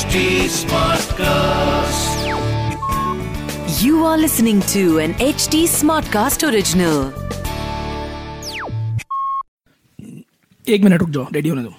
[0.00, 0.16] HT
[0.48, 2.12] Smartcast.
[3.82, 7.12] You are listening to an HT Smartcast original.
[10.74, 11.72] एक minute रुक जाओ ready होने दो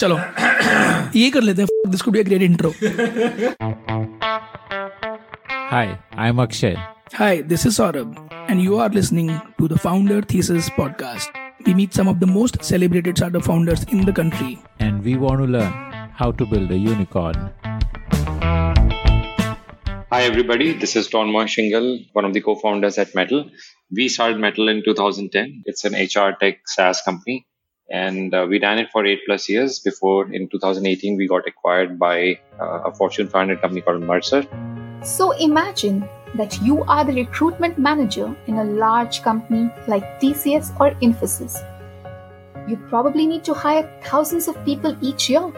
[0.00, 0.16] चलो
[1.18, 2.72] ये कर लेते हैं this could be a great intro
[5.74, 5.84] Hi,
[6.22, 6.74] I'm Akshay.
[7.20, 8.16] Hi, this is Saurabh,
[8.48, 9.30] and you are listening
[9.60, 11.38] to the Founder Thesis podcast.
[11.67, 14.57] We meet some of the most celebrated startup founders in the country.
[14.79, 15.73] and we want to learn
[16.19, 17.35] how to build a unicorn.
[20.13, 20.71] Hi, everybody.
[20.83, 23.51] This is Tonmoy Shingal, one of the co founders at Mettl.
[23.91, 25.63] We started Mettl in 2010.
[25.65, 27.45] It's an HR tech SaaS company.
[27.91, 31.99] And uh, we ran it for eight plus years before in 2018 we got acquired
[31.99, 34.47] by uh, a Fortune 500 company called Mercer.
[35.03, 40.91] So imagine that you are the recruitment manager in a large company like TCS or
[41.01, 41.57] Infosys.
[42.67, 45.51] You probably need to hire thousands of people each year.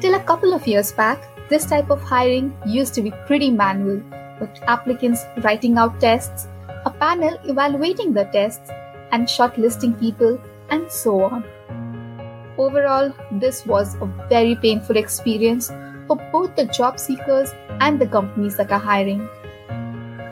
[0.00, 4.02] Till a couple of years back, this type of hiring used to be pretty manual,
[4.40, 6.48] with applicants writing out tests,
[6.86, 8.70] a panel evaluating the tests,
[9.12, 11.44] and shortlisting people, and so on.
[12.56, 15.70] Overall, this was a very painful experience
[16.06, 19.28] for both the job seekers and the companies that are hiring.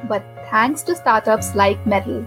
[0.09, 2.27] But thanks to startups like Mettl,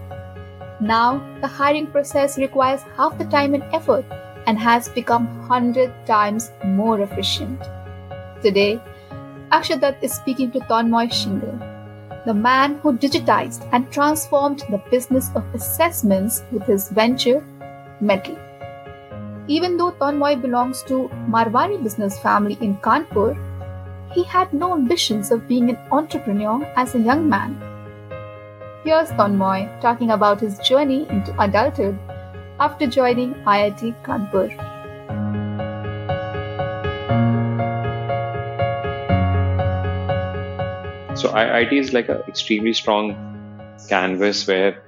[0.80, 4.04] now the hiring process requires half the time and effort
[4.46, 7.60] and has become 100 times more efficient.
[8.42, 8.80] Today,
[9.50, 15.30] Akshay Datt is speaking to Tonmoy Shingal, the man who digitized and transformed the business
[15.34, 17.44] of assessments with his venture,
[18.02, 18.45] Mettl.
[19.48, 23.36] Even though Tonmoy belongs to Marwari business family in Kanpur,
[24.12, 27.54] he had no ambitions of being an entrepreneur as a young man.
[28.82, 31.96] Here's Tonmoy talking about his journey into adulthood
[32.58, 34.50] after joining IIT Kanpur.
[41.16, 43.14] So IIT is like an extremely strong
[43.88, 44.82] canvas where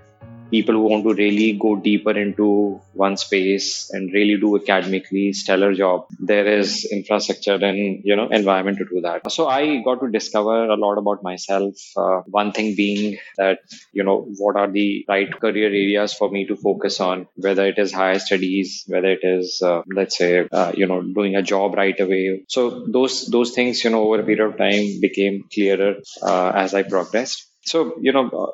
[0.51, 5.73] people who want to really go deeper into one space and really do academically stellar
[5.75, 9.31] job there is infrastructure and you know environment to do that.
[9.31, 11.75] So i got to discover a lot about myself.
[11.97, 13.59] Uh, one thing being that
[13.93, 17.79] you know what are the right career areas for me to focus on whether it
[17.79, 21.75] is higher studies whether it is uh, let's say uh, you know doing a job
[21.75, 22.45] right away.
[22.49, 26.75] So those those things you know over a period of time became clearer uh, as
[26.75, 28.53] i progressed so you know uh,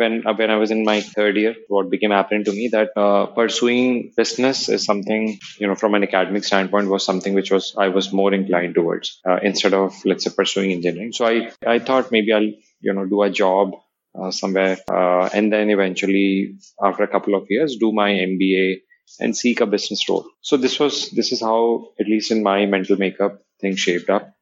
[0.00, 2.90] when uh, when i was in my third year what became apparent to me that
[2.96, 7.74] uh, pursuing business is something you know from an academic standpoint was something which was
[7.78, 11.12] i was more inclined towards uh, instead of let's say pursuing engineering.
[11.12, 13.72] So i i thought maybe i'll you know do a job
[14.18, 18.76] uh, somewhere uh, and then eventually after a couple of years do my mba
[19.20, 20.26] and seek a business role.
[20.40, 24.34] So this was this is how at least in my mental makeup things shaped up.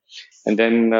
[0.47, 0.91] And then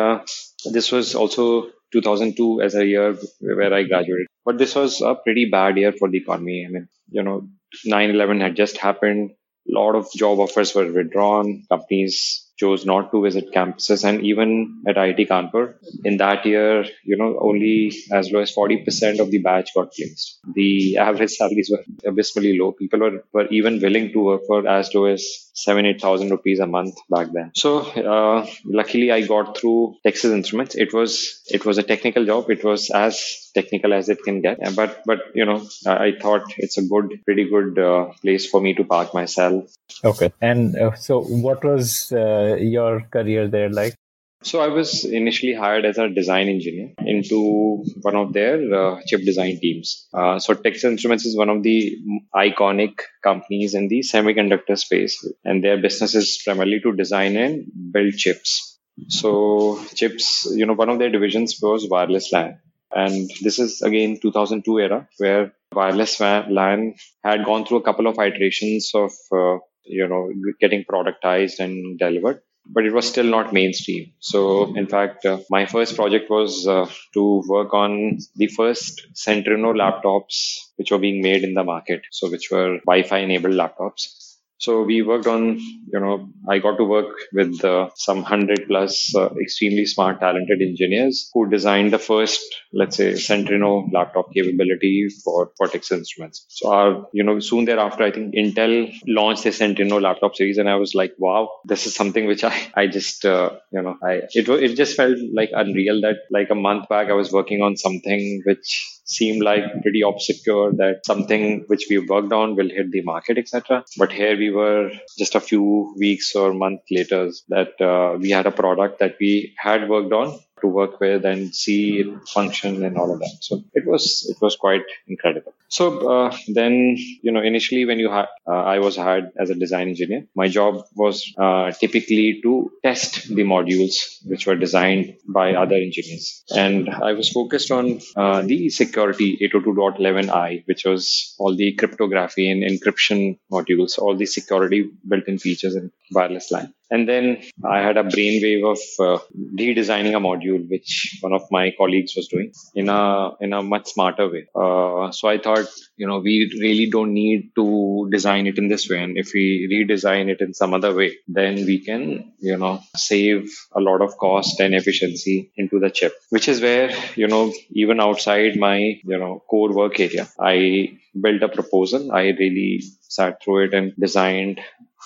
[0.73, 4.27] this was also 2002 as a year where I graduated.
[4.45, 6.67] But this was a pretty bad year for the economy.
[6.67, 7.49] I mean, you know,
[7.87, 9.31] 9/11 had just happened.
[9.71, 11.65] A lot of job offers were withdrawn.
[11.71, 17.17] Companies chose not to visit campuses, and even at IIT Kanpur, in that year, you
[17.17, 20.39] know, only as low as 40% of the batch got placed.
[20.55, 22.73] The average salaries were abysmally low.
[22.73, 26.59] People were, were even willing to work for as low as seven, eight thousand rupees
[26.59, 27.53] a month back then.
[27.55, 30.75] So uh, luckily, I got through Texas Instruments.
[30.75, 32.51] It was it was a technical job.
[32.51, 34.59] It was as technical as it can get.
[34.75, 38.61] But but you know, I, I thought it's a good, pretty good uh, place for
[38.61, 39.73] me to park myself.
[40.03, 40.33] Okay.
[40.41, 43.95] And uh, so, what was uh, your career there like?
[44.43, 49.23] So I was initially hired as a design engineer into one of their uh, chip
[49.25, 50.07] design teams.
[50.13, 51.97] Uh, so Texas Instruments is one of the
[52.35, 58.13] iconic companies in the semiconductor space, and their business is primarily to design and build
[58.19, 58.79] chips.
[59.09, 62.61] So chips, you know, one of their divisions was wireless LAN.
[62.95, 66.95] And this is again 2002 era where wireless LAN
[67.25, 72.41] had gone through a couple of iterations of, uh, you know, getting productized and delivered
[72.67, 74.13] but it was still not mainstream.
[74.21, 79.75] So, in fact, uh, my first project was uh, to work on the first Centrino
[79.75, 82.03] laptops which were being made in the market.
[82.11, 84.24] So, which were Wi-Fi enabled laptops.
[84.59, 89.15] So we worked on, you know, I got to work with uh, some hundred plus
[89.15, 92.41] uh, extremely smart, talented engineers who designed the first,
[92.73, 96.47] let's say, Centrino laptop capability for, for Texas Instruments.
[96.49, 100.69] So our, you know, soon thereafter, I think Intel launched the Centrino laptop series, and
[100.71, 104.23] I was like, wow, this is something which I, I just, uh, you know, I
[104.33, 107.77] it it just felt like unreal that like a month back I was working on
[107.77, 113.03] something which seemed like pretty obscure that something which we worked on will hit the
[113.03, 113.85] market, etc.
[113.97, 118.47] But here we were just a few weeks or month later that uh, we had
[118.47, 122.97] a product that we had worked on to work with and see it function and
[122.97, 123.37] all of that.
[123.41, 125.55] So it was it was quite incredible.
[125.75, 129.89] So uh, then you know initially when you uh, I was hired as a design
[129.89, 135.75] engineer, my job was uh, typically to test the modules which were designed by other
[135.75, 142.49] engineers, and I was focused on uh, the security 802.11i, which was all the cryptography
[142.53, 146.73] and encryption modules, all the security built-in features in wireless LAN.
[146.91, 149.23] And then I had a brainwave of uh,
[149.59, 153.89] redesigning a module, which one of my colleagues was doing in a in a much
[153.93, 154.47] smarter way.
[154.55, 155.67] Uh, so I thought,
[155.97, 159.69] you know, we really don't need to design it in this way, and if we
[159.73, 164.17] redesign it in some other way, then we can, you know, save a lot of
[164.19, 166.15] cost and efficiency into the chip.
[166.31, 171.43] Which is where, you know, even outside my, you know, core work area, I built
[171.43, 172.13] a proposal.
[172.13, 174.61] I really sat through it and designed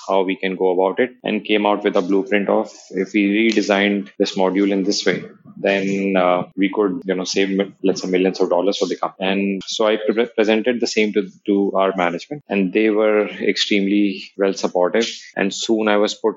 [0.06, 3.50] how we can go about it and came out with a blueprint of if we
[3.50, 5.22] redesigned this module in this way
[5.60, 9.28] then uh, we could you know save let's say millions of dollars for the company.
[9.28, 14.24] And so i pre- presented the same to, to our management and they were extremely
[14.36, 15.08] well supportive.
[15.36, 16.36] And soon i was put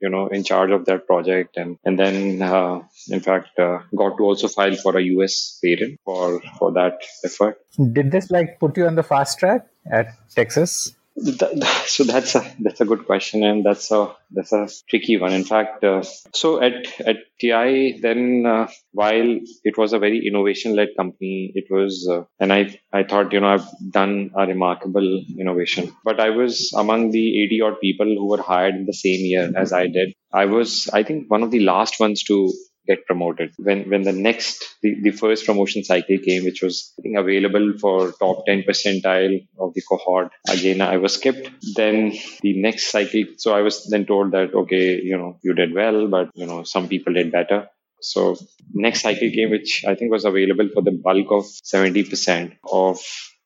[0.00, 4.16] you know in charge of that project and and then uh, in fact uh, got
[4.16, 7.60] to also file for a us patent for for that effort.
[7.92, 10.94] Did this like put you on the fast track at texas
[11.86, 15.32] so that's a that's a good question and that's a that's a tricky one.
[15.32, 16.02] In fact uh,
[16.34, 21.66] so at at ti then uh, while it was a very innovation led company it
[21.70, 22.60] was uh, and i
[22.92, 25.94] i thought you know i've done a remarkable innovation.
[26.02, 29.52] But i was among the 80 odd people who were hired in the same year
[29.54, 30.14] as i did.
[30.32, 32.50] I was i think one of the last ones to
[32.86, 33.52] get promoted.
[33.58, 37.74] When when the next the, the first promotion cycle came, which was I think available
[37.78, 41.48] for top 10 percentile of the cohort, again I was skipped.
[41.74, 42.12] Then
[42.42, 46.08] the next cycle, so I was then told that okay, you know, you did well,
[46.08, 47.68] but you know, some people did better.
[48.00, 48.36] So
[48.74, 52.98] next cycle came, which I think was available for the bulk of 70% of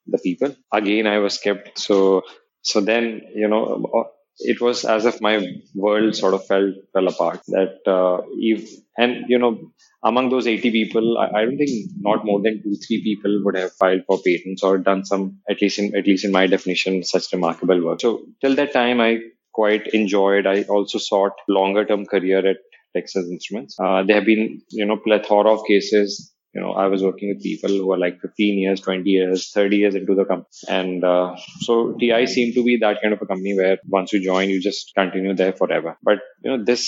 [0.07, 0.55] the people.
[0.73, 1.79] Again, I was skipped.
[1.79, 2.23] So
[2.63, 7.41] so then you know it was as if my world sort of fell fell apart.
[7.49, 9.73] That uh, if and you know
[10.05, 13.57] among those 80 people, I, I, don't think not more than two three people would
[13.57, 17.03] have filed for patents or done some at least in at least in my definition
[17.03, 18.01] such remarkable work.
[18.01, 19.21] So till that time, I
[19.53, 20.47] quite enjoyed.
[20.47, 22.59] I also sought longer term career at
[22.95, 23.77] Texas Instruments.
[23.83, 27.43] Uh, there have been you know plethora of cases you know i was working with
[27.43, 31.37] people who are like 15 years 20 years 30 years into the company and uh,
[31.67, 34.61] so ti seemed to be that kind of a company where once you join you
[34.61, 35.97] just continue there forever.
[36.03, 36.85] But you know this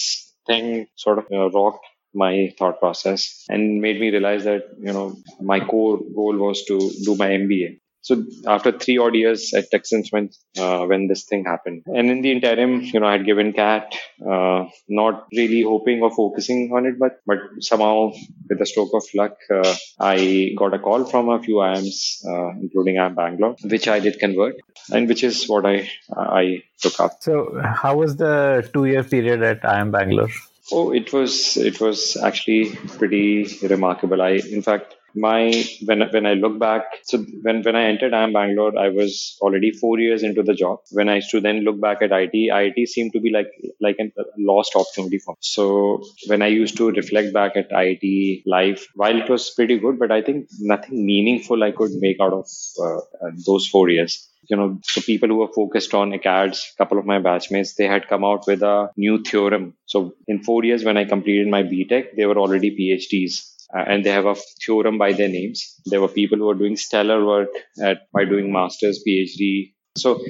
[0.46, 4.92] thing sort of you know, rocked my thought process and made me realize that you
[4.92, 5.06] know
[5.40, 7.68] my core goal was to do my mba
[8.00, 12.22] so after three odd years at Texas when uh, when this thing happened, and in
[12.22, 16.86] the interim, you know, I had given CAT, uh, not really hoping or focusing on
[16.86, 18.12] it, but but somehow
[18.48, 22.50] with a stroke of luck, uh, I got a call from a few IIMs, uh,
[22.60, 24.56] including IIM Bangalore, which I did convert,
[24.92, 27.18] and which is what I I took up.
[27.20, 30.30] So how was the two year period at IIM Bangalore?
[30.70, 34.22] Oh, it was it was actually pretty remarkable.
[34.22, 38.32] I in fact my when when I look back, so when when I entered IIM
[38.32, 40.80] Bangalore, I was already four years into the job.
[40.92, 43.50] When I used to then look back at IT, IT seemed to be like
[43.80, 45.38] like a lost opportunity for me.
[45.40, 49.98] So when I used to reflect back at IT life, while it was pretty good,
[49.98, 52.48] but I think nothing meaningful I could make out of
[52.82, 56.98] uh, those four years you know, so people who were focused on ACADS, a couple
[56.98, 59.74] of my batchmates, they had come out with a new theorem.
[59.84, 64.04] So in four years, when I completed my BTech, they were already PhDs uh, and
[64.04, 64.34] they have a
[64.64, 65.80] theorem by their names.
[65.86, 67.50] There were people who were doing stellar work
[67.82, 69.74] at by doing masters, PhD.
[69.96, 70.20] So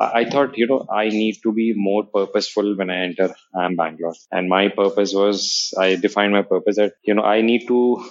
[0.00, 3.76] uh, I thought, you know, I need to be more purposeful when I enter IIM
[3.76, 4.14] Bangalore.
[4.32, 8.02] And my purpose was, I defined my purpose that, you know, I need to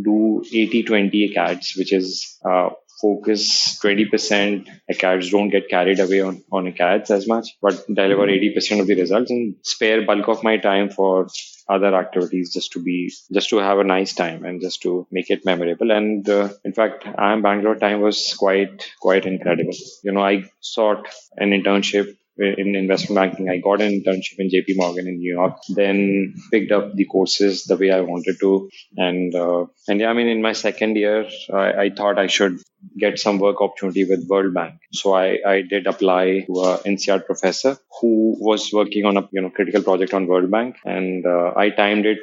[0.00, 6.72] do 80-20 ACADS, which is uh, focus 20% ACADS don't get carried away on, on
[6.72, 10.90] ACADS as much, but deliver 80% of the results and spare bulk of my time
[10.90, 11.28] for
[11.68, 15.30] other activities just to be just to have a nice time and just to make
[15.30, 15.90] it memorable.
[15.90, 19.72] And uh, in fact IIM Bangalore time was quite quite incredible.
[20.02, 23.48] You know i sought an internship in investment banking.
[23.48, 27.64] I got an internship in JP Morgan in New York, then picked up the courses
[27.64, 28.68] the way I wanted to.
[28.96, 32.58] And, uh, and yeah, I mean, in my second year, I, I, thought I should
[32.98, 34.74] get some work opportunity with World Bank.
[34.92, 39.40] So I, I did apply to an NCR professor who was working on a you
[39.40, 42.18] know critical project on World Bank, and uh, I timed it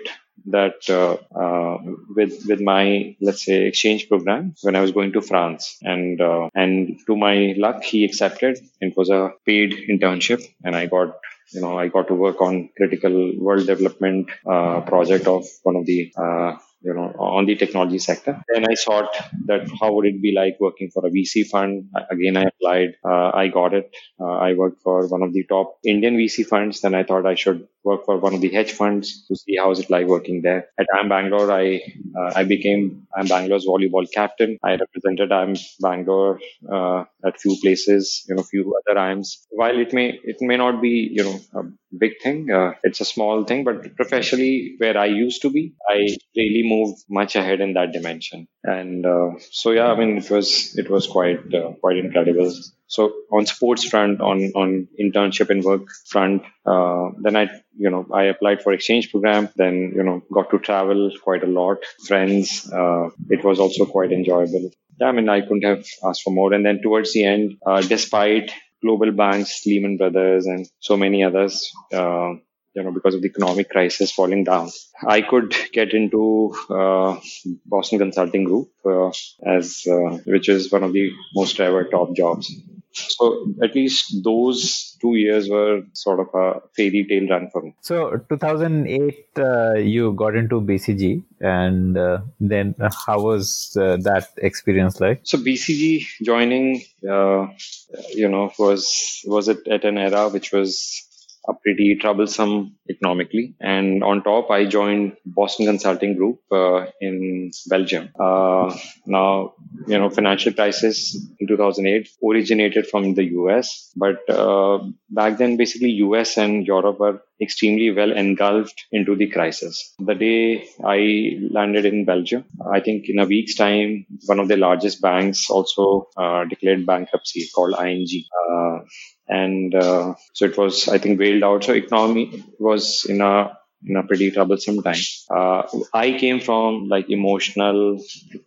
[0.48, 1.78] that uh, uh,
[2.16, 6.50] with with my let's say exchange program when I was going to France, and uh,
[6.54, 8.60] and to my luck, he accepted.
[8.80, 11.20] It was a paid internship, and I got
[11.52, 15.86] you know I got to work on critical world development uh, project of one of
[15.86, 19.10] the uh, you know on the technology sector then i thought
[19.46, 23.30] that how would it be like working for a vc fund again i applied uh,
[23.42, 26.96] i got it uh, i worked for one of the top indian vc funds then
[26.96, 29.80] i thought i should work for one of the hedge funds to see how is
[29.80, 30.68] it like working there.
[30.80, 31.82] At IIM Bangalore, I
[32.16, 34.58] uh, I became IIM Bangalore's volleyball captain.
[34.64, 36.40] I represented IIM Bangalore
[36.72, 39.30] uh, at few places, you know, few other IIMs.
[39.50, 41.64] While it may it may not be you know a
[41.98, 45.98] big thing, uh, it's a small thing, but professionally where I used to be, I
[46.36, 48.48] really moved much ahead in that dimension.
[48.64, 52.52] And uh, so yeah, I mean it was it was quite uh, quite incredible.
[52.88, 57.46] So on sports front, on on internship and work front, uh, then I
[57.78, 59.50] you know I applied for exchange program.
[59.56, 62.70] Then you know got to travel quite a lot, friends.
[62.82, 64.70] Uh, it was also quite enjoyable.
[65.00, 66.54] Yeah, I mean I couldn't have asked for more.
[66.54, 68.52] And then towards the end, uh, despite
[68.82, 72.34] global banks, Lehman Brothers, and so many others, uh,
[72.74, 74.70] you know, because of the economic crisis falling down.
[75.06, 77.20] I could get into uh,
[77.66, 79.12] Boston Consulting Group uh,
[79.46, 82.52] as uh, which is one of the most ever top jobs.
[82.94, 87.74] So at least those two years were sort of a fairy tale run for me.
[87.80, 92.76] So 2008, uh, you got into BCG, and uh, then
[93.06, 95.22] how was uh, that experience like?
[95.24, 101.08] So BCG joining, you know, was was it at an era which was
[101.48, 103.56] a pretty troublesome economically.
[103.60, 108.10] And on top, I joined Boston Consulting Group uh, in Belgium.
[108.20, 109.54] Uh, now,
[109.88, 114.80] you know, financial crisis in 2008 originated from the US, but uh,
[115.10, 119.94] back then, basically, US and Europe were extremely well engulfed into the crisis.
[120.00, 124.58] The day I landed in Belgium, I think in a week's time, one of the
[124.58, 128.08] largest banks also uh, declared bankruptcy called ING.
[128.50, 128.80] Uh,
[129.28, 133.96] and uh, so it was i think bailed out so economy was in a in
[133.96, 135.04] a pretty troublesome time
[135.36, 138.00] uh, i came from like emotional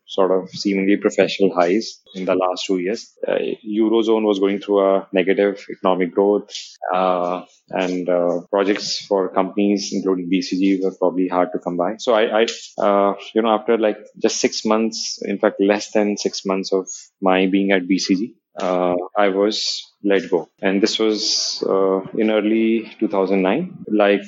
[0.07, 4.81] sort of seemingly professional highs in the last two years uh, eurozone was going through
[4.81, 6.51] a negative economic growth
[6.95, 12.15] uh, and uh, projects for companies including bcg were probably hard to come by so
[12.15, 12.47] i, I
[12.79, 16.89] uh, you know after like just six months in fact less than six months of
[17.21, 20.49] my being at bcg uh, I was let go.
[20.63, 23.85] And this was uh, in early 2009.
[23.89, 24.23] Like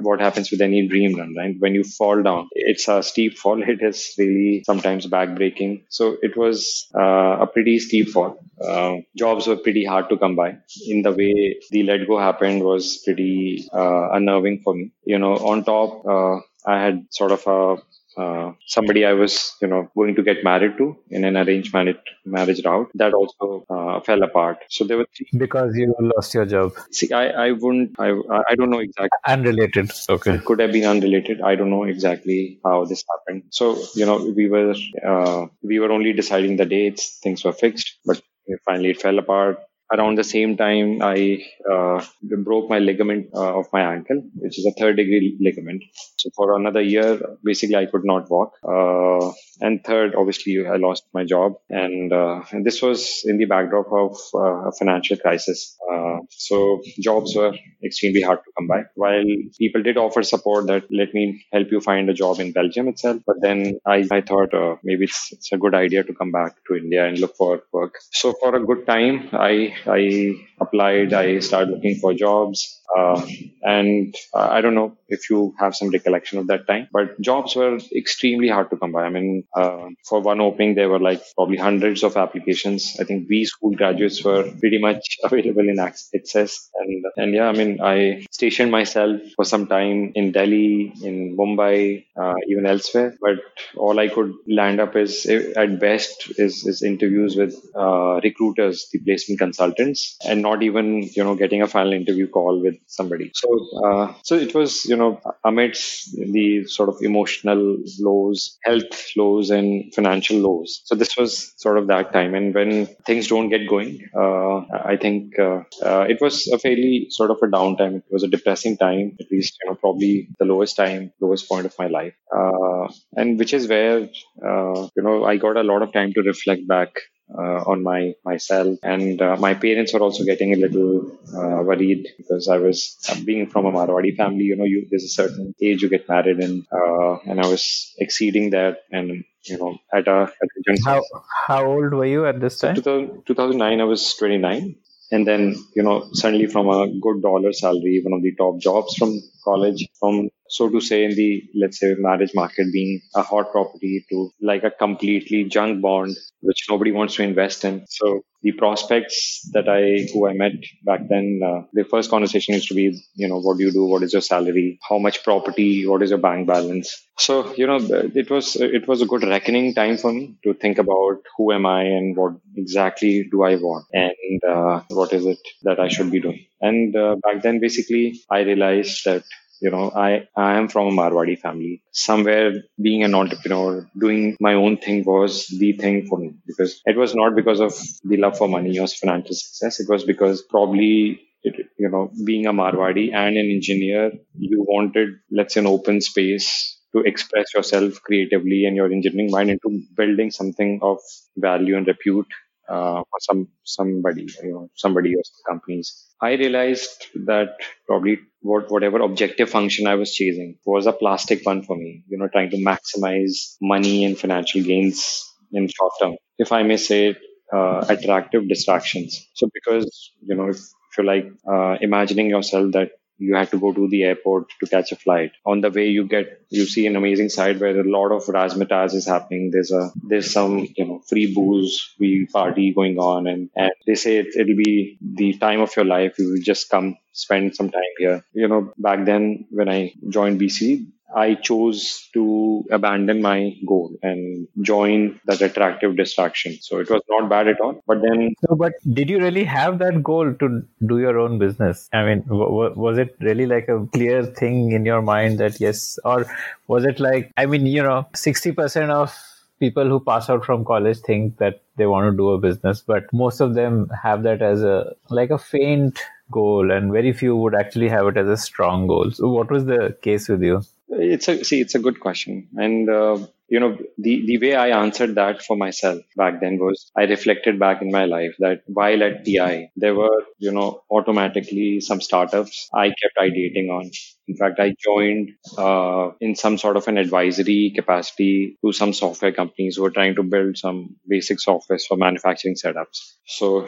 [0.00, 1.54] what happens with any dream run, right?
[1.58, 3.62] When you fall down, it's a steep fall.
[3.74, 5.84] It is really sometimes backbreaking.
[5.88, 8.38] So it was uh, a pretty steep fall.
[8.60, 10.56] Uh, jobs were pretty hard to come by.
[10.86, 14.92] In the way the let go happened was pretty uh, unnerving for me.
[15.04, 17.76] You know, on top, uh, I had sort of a
[18.16, 21.98] uh, somebody I was, you know, going to get married to in an arranged marriage
[22.24, 22.90] marriage route.
[22.94, 24.58] That also uh, fell apart.
[24.68, 25.28] So there were three.
[25.38, 26.72] Because you lost your job.
[26.90, 28.10] See, I, I wouldn't, I,
[28.48, 29.08] I don't know exactly.
[29.26, 29.92] Unrelated.
[30.08, 30.34] Okay.
[30.34, 31.40] It could have been unrelated.
[31.40, 33.44] I don't know exactly how this happened.
[33.50, 34.74] So, you know, we were,
[35.06, 37.18] uh, we were only deciding the dates.
[37.22, 38.20] Things were fixed, but
[38.64, 39.58] finally it fell apart
[39.92, 44.66] around the same time, I uh, broke my ligament uh, of my ankle, which is
[44.66, 45.82] a third degree ligament.
[46.16, 48.54] So for another year, basically, I could not walk.
[48.62, 53.46] Uh, and third, obviously, I lost my job, and uh, and this was in the
[53.46, 55.76] backdrop of uh, a financial crisis.
[55.92, 57.54] Uh, so jobs were
[57.84, 58.84] extremely hard to come by.
[58.94, 59.24] While
[59.58, 63.22] people did offer support that let me help you find a job in Belgium itself,
[63.26, 64.50] but then I, I thought
[64.82, 67.94] maybe it's, it's a good idea to come back to India and look for work.
[68.12, 71.12] So for a good time, I I applied.
[71.12, 72.79] I started looking for jobs.
[72.96, 73.24] Uh,
[73.62, 77.78] and I don't know if you have some recollection of that time, but jobs were
[77.94, 79.04] extremely hard to come by.
[79.04, 82.96] I mean, uh, for one opening, there were like probably hundreds of applications.
[82.98, 86.70] I think we school graduates were pretty much available in excess.
[86.74, 92.06] And, and yeah, I mean, I stationed myself for some time in Delhi, in Mumbai,
[92.20, 93.36] uh, even elsewhere, but
[93.76, 98.98] all I could land up is at best is, is interviews with uh, recruiters, the
[99.00, 103.30] placement consultants, and not even, you know, getting a final interview call with somebody.
[103.34, 103.48] So,
[103.84, 109.94] uh, so it was, you know, amidst the sort of emotional lows, health lows, and
[109.94, 110.82] financial lows.
[110.84, 112.34] So this was sort of that time.
[112.34, 114.58] And when things don't get going, uh,
[114.92, 117.96] I think uh, uh it was a fairly sort of a downtime.
[117.96, 121.66] It was a depressing time, at least, you know, probably the lowest time, lowest point
[121.66, 122.14] of my life.
[122.34, 124.08] Uh, and which is where,
[124.44, 126.90] uh, you know, I got a lot of time to reflect back
[127.36, 132.08] uh, on my myself, and uh, my parents were also getting a little uh, worried
[132.16, 134.44] because I was being from a Marwadi family.
[134.44, 137.94] You know, you there's a certain age you get married in, uh, and I was
[137.98, 141.02] exceeding that, and you know, at a, at a How
[141.46, 142.74] how old were you at this time?
[142.74, 144.76] 2000, 2009, I was 29.
[145.12, 148.94] And then, you know, suddenly from a good dollar salary, one of the top jobs
[148.96, 153.52] from college, from so to say in the, let's say, marriage market being a hot
[153.52, 157.84] property to like a completely junk bond, which nobody wants to invest in.
[157.88, 160.52] So the prospects that I, who I met
[160.84, 163.84] back then, uh, the first conversation used to be, you know, what do you do?
[163.84, 164.78] What is your salary?
[164.88, 165.86] How much property?
[165.86, 167.06] What is your bank balance?
[167.18, 170.78] So, you know, it was, it was a good reckoning time for me to think
[170.78, 175.38] about who am I and what exactly do I want and uh, what is it
[175.62, 176.46] that I should be doing.
[176.60, 179.22] And uh, back then, basically, I realized that
[179.60, 181.82] you know i i am from a marwadi family.
[181.92, 182.52] Somewhere
[182.86, 187.14] being an entrepreneur doing my own thing was the thing for me because it was
[187.14, 187.74] not because of
[188.04, 189.80] the love for money or financial success.
[189.80, 195.08] It was because probably it, you know being a marwadi and an engineer you wanted
[195.30, 196.48] let's say an open space
[196.94, 200.98] to express yourself creatively and your engineering mind into building something of
[201.36, 202.26] value and repute
[202.70, 206.06] uh, for some somebody, you know, somebody or some companies.
[206.22, 211.62] I realized that probably what whatever objective function I was chasing was a plastic one
[211.62, 212.04] for me.
[212.08, 216.76] You know, trying to maximize money and financial gains in short term, if I may
[216.76, 217.16] say,
[217.52, 219.26] uh, attractive distractions.
[219.34, 223.58] So because you know, if, if you're like uh, imagining yourself that you had to
[223.60, 225.32] go to the airport to catch a flight.
[225.46, 228.94] On the way, you get you see an amazing side where a lot of razzmatazz
[228.94, 229.50] is happening.
[229.52, 233.94] There's a there's some you know free booze, free party going on, and and they
[233.94, 236.18] say it, it'll be the time of your life.
[236.18, 238.24] You will just come spend some time here.
[238.32, 244.46] You know, back then when I joined BC, I chose to abandon my goal and
[244.62, 246.58] join that attractive distraction.
[246.60, 247.82] So it was not bad at all.
[247.86, 248.34] But then.
[248.48, 251.88] No, but did you really have that goal to do your own business?
[251.92, 255.98] I mean, w- was it really like a clear thing in your mind that yes,
[256.04, 256.26] or
[256.68, 259.16] was it like, I mean, you know, 60% of
[259.58, 263.12] people who pass out from college think that they want to do a business, but
[263.12, 266.00] most of them have that as a, like a faint
[266.30, 269.10] goal and very few would actually have it as a strong goal.
[269.10, 270.62] So what was the case with you?
[271.02, 274.68] It's a see, it's a good question, and uh, you know the the way I
[274.82, 279.02] answered that for myself back then was I reflected back in my life that while
[279.02, 283.90] at TI there were you know automatically some startups I kept ideating on.
[284.30, 289.32] In fact, I joined uh, in some sort of an advisory capacity to some software
[289.32, 292.98] companies who were trying to build some basic software for manufacturing setups.
[293.26, 293.66] So,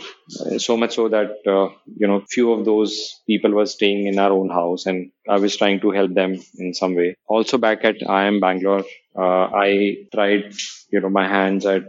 [0.59, 4.33] so much so that uh, you know, few of those people were staying in our
[4.33, 7.16] own house, and I was trying to help them in some way.
[7.27, 8.85] Also, back at IIM Bangalore,
[9.16, 10.53] uh, I tried,
[10.90, 11.85] you know, my hands at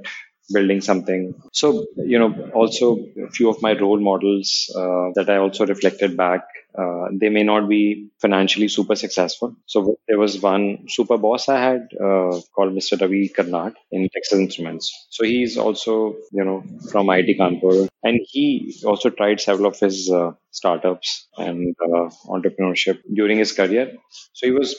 [0.51, 1.33] building something.
[1.53, 6.17] So, you know, also a few of my role models uh, that I also reflected
[6.17, 6.41] back,
[6.77, 9.55] uh, they may not be financially super successful.
[9.65, 12.99] So there was one super boss I had uh, called Mr.
[12.99, 15.07] Ravi Karnat in Texas Instruments.
[15.09, 20.09] So he's also, you know, from IT Kanpur and he also tried several of his
[20.12, 23.93] uh, startups and uh, entrepreneurship during his career.
[24.33, 24.75] So he was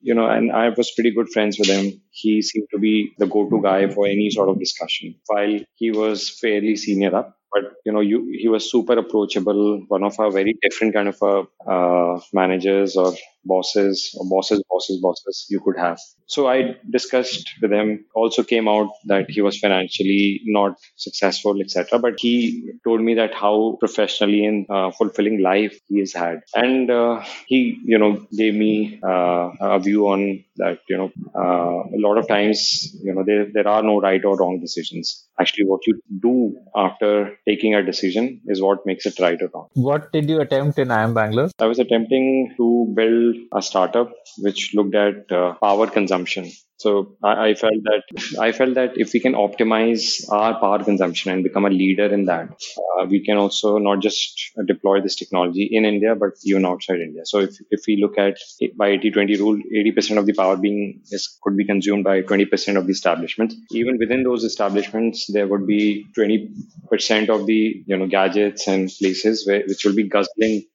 [0.00, 2.00] you know, and I was pretty good friends with him.
[2.10, 5.16] He seemed to be the go-to guy for any sort of discussion.
[5.26, 9.84] While he was fairly senior up, but you know, you, he was super approachable.
[9.88, 13.14] One of our very different kind of uh, uh, managers or
[13.46, 15.98] bosses or bosses, bosses, bosses you could have.
[16.26, 18.04] So I discussed with him.
[18.14, 21.98] Also came out that he was financially not successful, etc.
[21.98, 26.90] But he told me that how professionally and uh, fulfilling life he has had, and
[26.90, 30.80] uh, he, you know, gave me uh, a view on that.
[30.88, 34.36] You know, uh, a lot of times, you know, there there are no right or
[34.36, 35.24] wrong decisions.
[35.38, 39.68] Actually, what you do after taking a decision is what makes it right or wrong.
[39.74, 41.50] What did you attempt in IIM Bangalore?
[41.58, 46.50] I was attempting to build a startup which looked at uh, power consumption.
[46.78, 48.02] So I, I, felt that
[48.38, 52.26] I felt that if we can optimize our power consumption and become a leader in
[52.26, 57.00] that, uh, we can also not just deploy this technology in India but even outside
[57.00, 57.22] India.
[57.24, 58.36] So if, if we look at
[58.76, 62.86] by 80-20 rule, 80% of the power being is, could be consumed by 20% of
[62.86, 63.56] the establishments.
[63.70, 69.46] Even within those establishments, there would be 20% of the you know gadgets and places
[69.46, 70.66] where, which will be guzzling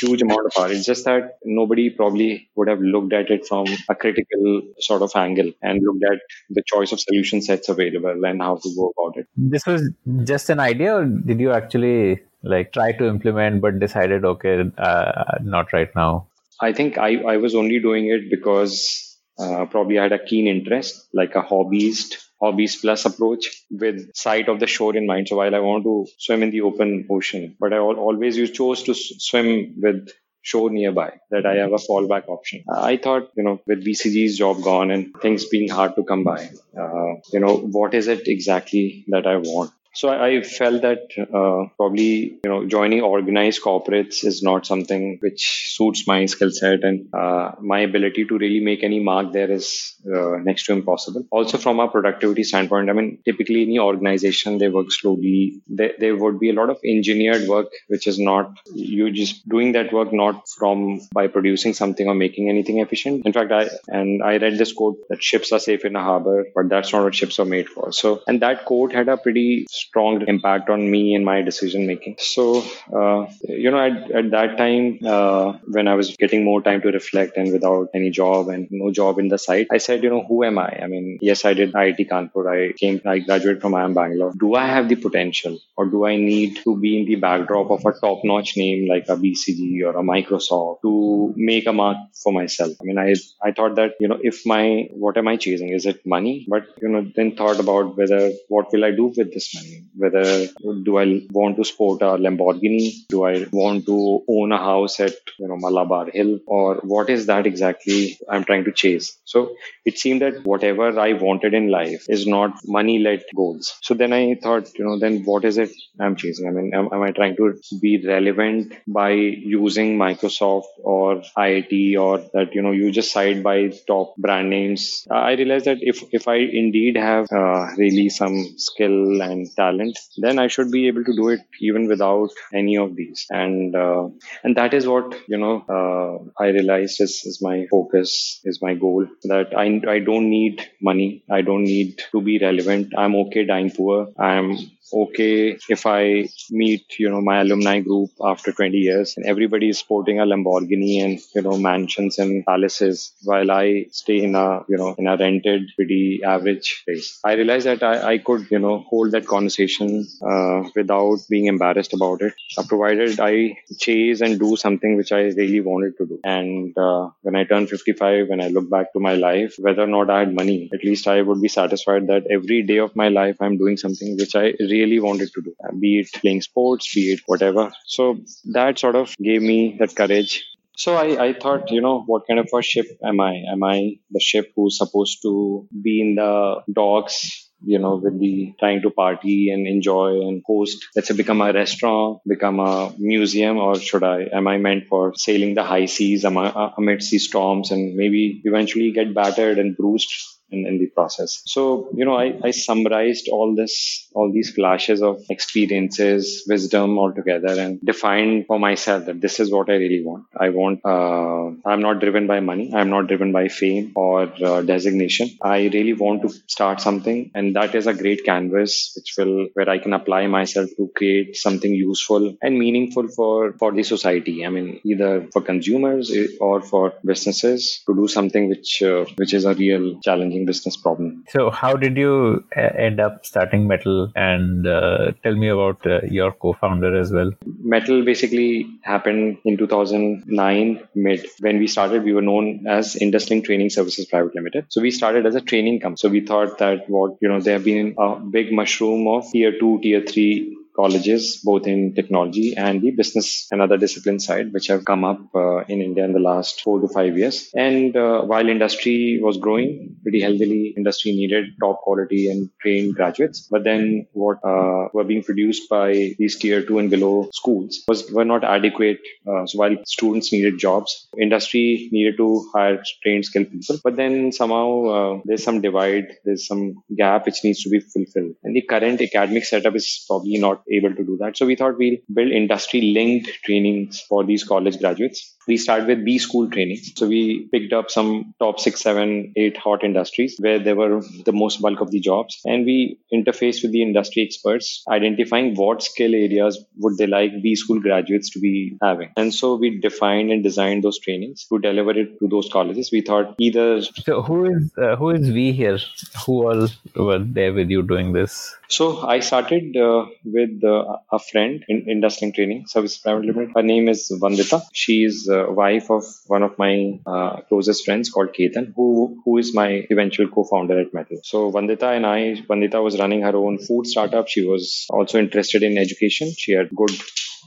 [0.00, 0.70] huge amount of power.
[0.70, 5.12] It's just that nobody probably would have looked at it from a critical sort of
[5.14, 9.18] angle and looked at the choice of solution sets available and how to go about
[9.18, 9.26] it.
[9.36, 9.90] This was
[10.24, 15.22] just an idea, or did you actually like try to implement but decided, okay, uh,
[15.42, 16.28] not right now?
[16.60, 19.07] I think I, I was only doing it because
[19.38, 24.60] Uh, probably had a keen interest, like a hobbyist, hobbies plus approach with sight of
[24.60, 25.28] the shore in mind.
[25.28, 28.82] So while I want to swim in the open ocean, but I always you chose
[28.84, 30.08] to swim with
[30.42, 32.64] shore nearby that I have a fallback option.
[32.68, 36.50] I thought, you know, with BCG's job gone and things being hard to come by,
[36.78, 39.72] uh, you know, what is it exactly that I want?
[39.94, 45.72] So I felt that uh, probably you know joining organized corporates is not something which
[45.76, 49.94] suits my skill set and uh, my ability to really make any mark there is
[50.06, 51.26] uh, next to impossible.
[51.30, 55.62] Also from a productivity standpoint, I mean typically any organization they work slowly.
[55.66, 59.72] There, there would be a lot of engineered work which is not you just doing
[59.72, 63.26] that work not from by producing something or making anything efficient.
[63.26, 66.46] In fact, I and I read this quote that ships are safe in a harbor,
[66.54, 67.90] but that's not what ships are made for.
[67.92, 72.16] So and that quote had a pretty strong impact on me and my decision making.
[72.18, 72.62] So,
[72.92, 76.88] uh, you know, at, at that time, uh, when I was getting more time to
[76.88, 80.24] reflect and without any job and no job in the site, I said, you know,
[80.28, 80.70] who am I?
[80.82, 82.44] I mean, yes, I did IIT Kanpur.
[82.48, 84.32] I came, I graduated from IIM Bangalore.
[84.38, 87.84] Do I have the potential or do I need to be in the backdrop of
[87.84, 92.32] a top notch name like a BCG or a Microsoft to make a mark for
[92.32, 92.72] myself?
[92.80, 95.70] I mean, I, I thought that, you know, if my, what am I chasing?
[95.70, 96.46] Is it money?
[96.48, 99.67] But, you know, then thought about whether, what will I do with this money?
[99.96, 100.48] Whether
[100.84, 103.06] do I want to sport a Lamborghini?
[103.08, 106.40] Do I want to own a house at you know Malabar Hill?
[106.46, 109.18] Or what is that exactly I'm trying to chase?
[109.24, 109.54] So
[109.84, 113.76] it seemed that whatever I wanted in life is not money-led goals.
[113.82, 116.48] So then I thought, you know, then what is it I'm chasing?
[116.48, 122.18] I mean, am, am I trying to be relevant by using Microsoft or IIT or
[122.34, 125.06] that you know you just cite by top brand names?
[125.10, 130.38] I realized that if if I indeed have uh, really some skill and talent, then
[130.38, 133.26] I should be able to do it even without any of these.
[133.30, 134.08] And uh,
[134.44, 138.74] and that is what you know uh, I realized is, is my focus, is my
[138.74, 139.06] goal.
[139.24, 139.66] That I
[139.96, 141.24] I don't need money.
[141.30, 142.94] I don't need to be relevant.
[142.96, 144.08] I'm okay dying poor.
[144.18, 144.56] I'm
[144.92, 149.78] okay if I meet, you know, my alumni group after 20 years and everybody is
[149.78, 154.76] sporting a Lamborghini and, you know, mansions and palaces while I stay in a, you
[154.76, 157.18] know, in a rented, pretty average place.
[157.24, 161.92] I realized that I, I could, you know, hold that conversation uh, without being embarrassed
[161.94, 166.20] about it, uh, provided I chase and do something which I really wanted to do.
[166.24, 169.86] And uh, when I turn 55, when I look back to my life, whether or
[169.86, 173.08] not I had money, at least I would be satisfied that every day of my
[173.08, 176.94] life I'm doing something which I really wanted to do, uh, be it playing sports,
[176.94, 177.70] be it whatever.
[177.86, 178.18] So
[178.52, 180.44] that sort of gave me that courage.
[180.76, 183.42] So I, I thought, you know, what kind of a ship am I?
[183.50, 188.54] Am I the ship who's supposed to be in the docks you know, with the
[188.58, 193.58] trying to party and enjoy and host, let's say become a restaurant, become a museum,
[193.58, 197.70] or should I, am I meant for sailing the high seas am- amidst these storms
[197.70, 200.12] and maybe eventually get battered and bruised
[200.50, 201.42] in, in the process.
[201.44, 207.12] So, you know, I, I summarized all this, all these flashes of experiences, wisdom all
[207.12, 210.26] together and defined for myself that this is what I really want.
[210.36, 212.72] I want, uh, I'm not driven by money.
[212.74, 215.30] I'm not driven by fame or uh, designation.
[215.42, 219.68] I really want to start something and that is a great canvas which will, where
[219.68, 224.44] I can apply myself to create something useful and meaningful for, for the society.
[224.46, 229.34] I mean, either for consumers eh, or for businesses to do something which, uh, which
[229.34, 231.24] is a real challenging business problem.
[231.28, 234.12] So, how did you uh, end up starting Mettl?
[234.14, 237.32] And uh, tell me about uh, your co-founder as well.
[237.62, 241.26] Metal basically happened in 2009 mid.
[241.40, 244.66] When we started, we were known as IndusLink Training Services Private Limited.
[244.68, 245.98] So we started as a training company.
[245.98, 249.58] So we thought that what you know there have been a big mushroom of tier
[249.58, 254.68] two, tier three colleges, both in technology and the business and other discipline side, which
[254.72, 257.50] have come up uh, in India in the last four to five years.
[257.54, 263.48] And uh, while industry was growing pretty healthily, industry needed top quality and trained graduates.
[263.50, 265.88] But then what uh, were being produced by
[266.18, 269.00] these tier two and below schools was were not adequate.
[269.28, 273.78] Uh, so while students needed jobs, industry needed to hire trained, skilled people.
[273.82, 276.64] But then somehow uh, there's some divide, there's some
[277.02, 278.34] gap which needs to be fulfilled.
[278.44, 281.36] And the current academic setup is probably not able to do that.
[281.36, 285.37] So we thought we'll build industry linked trainings for these college graduates.
[285.48, 286.78] We started with B school training.
[286.96, 291.32] So we picked up some top six, seven, eight hot industries where there were the
[291.32, 292.38] most bulk of the jobs.
[292.44, 297.54] And we interfaced with the industry experts, identifying what skill areas would they like B
[297.54, 299.10] school graduates to be having.
[299.16, 302.90] And so we defined and designed those trainings to deliver it to those colleges.
[302.92, 303.82] We thought either.
[303.82, 305.78] So who is uh, who is we here?
[306.26, 308.54] Who all were there with you doing this?
[308.68, 313.52] So I started uh, with uh, a friend in IndusLink Training Service Private Limited.
[313.56, 314.62] Her name is Vandita.
[314.72, 319.38] She is uh, wife of one of my uh, closest friends called Ketan, who who
[319.38, 321.24] is my eventual co-founder at Mettl.
[321.24, 324.28] So Vandita and I, Vandita was running her own food startup.
[324.28, 326.32] She was also interested in education.
[326.36, 326.90] She had good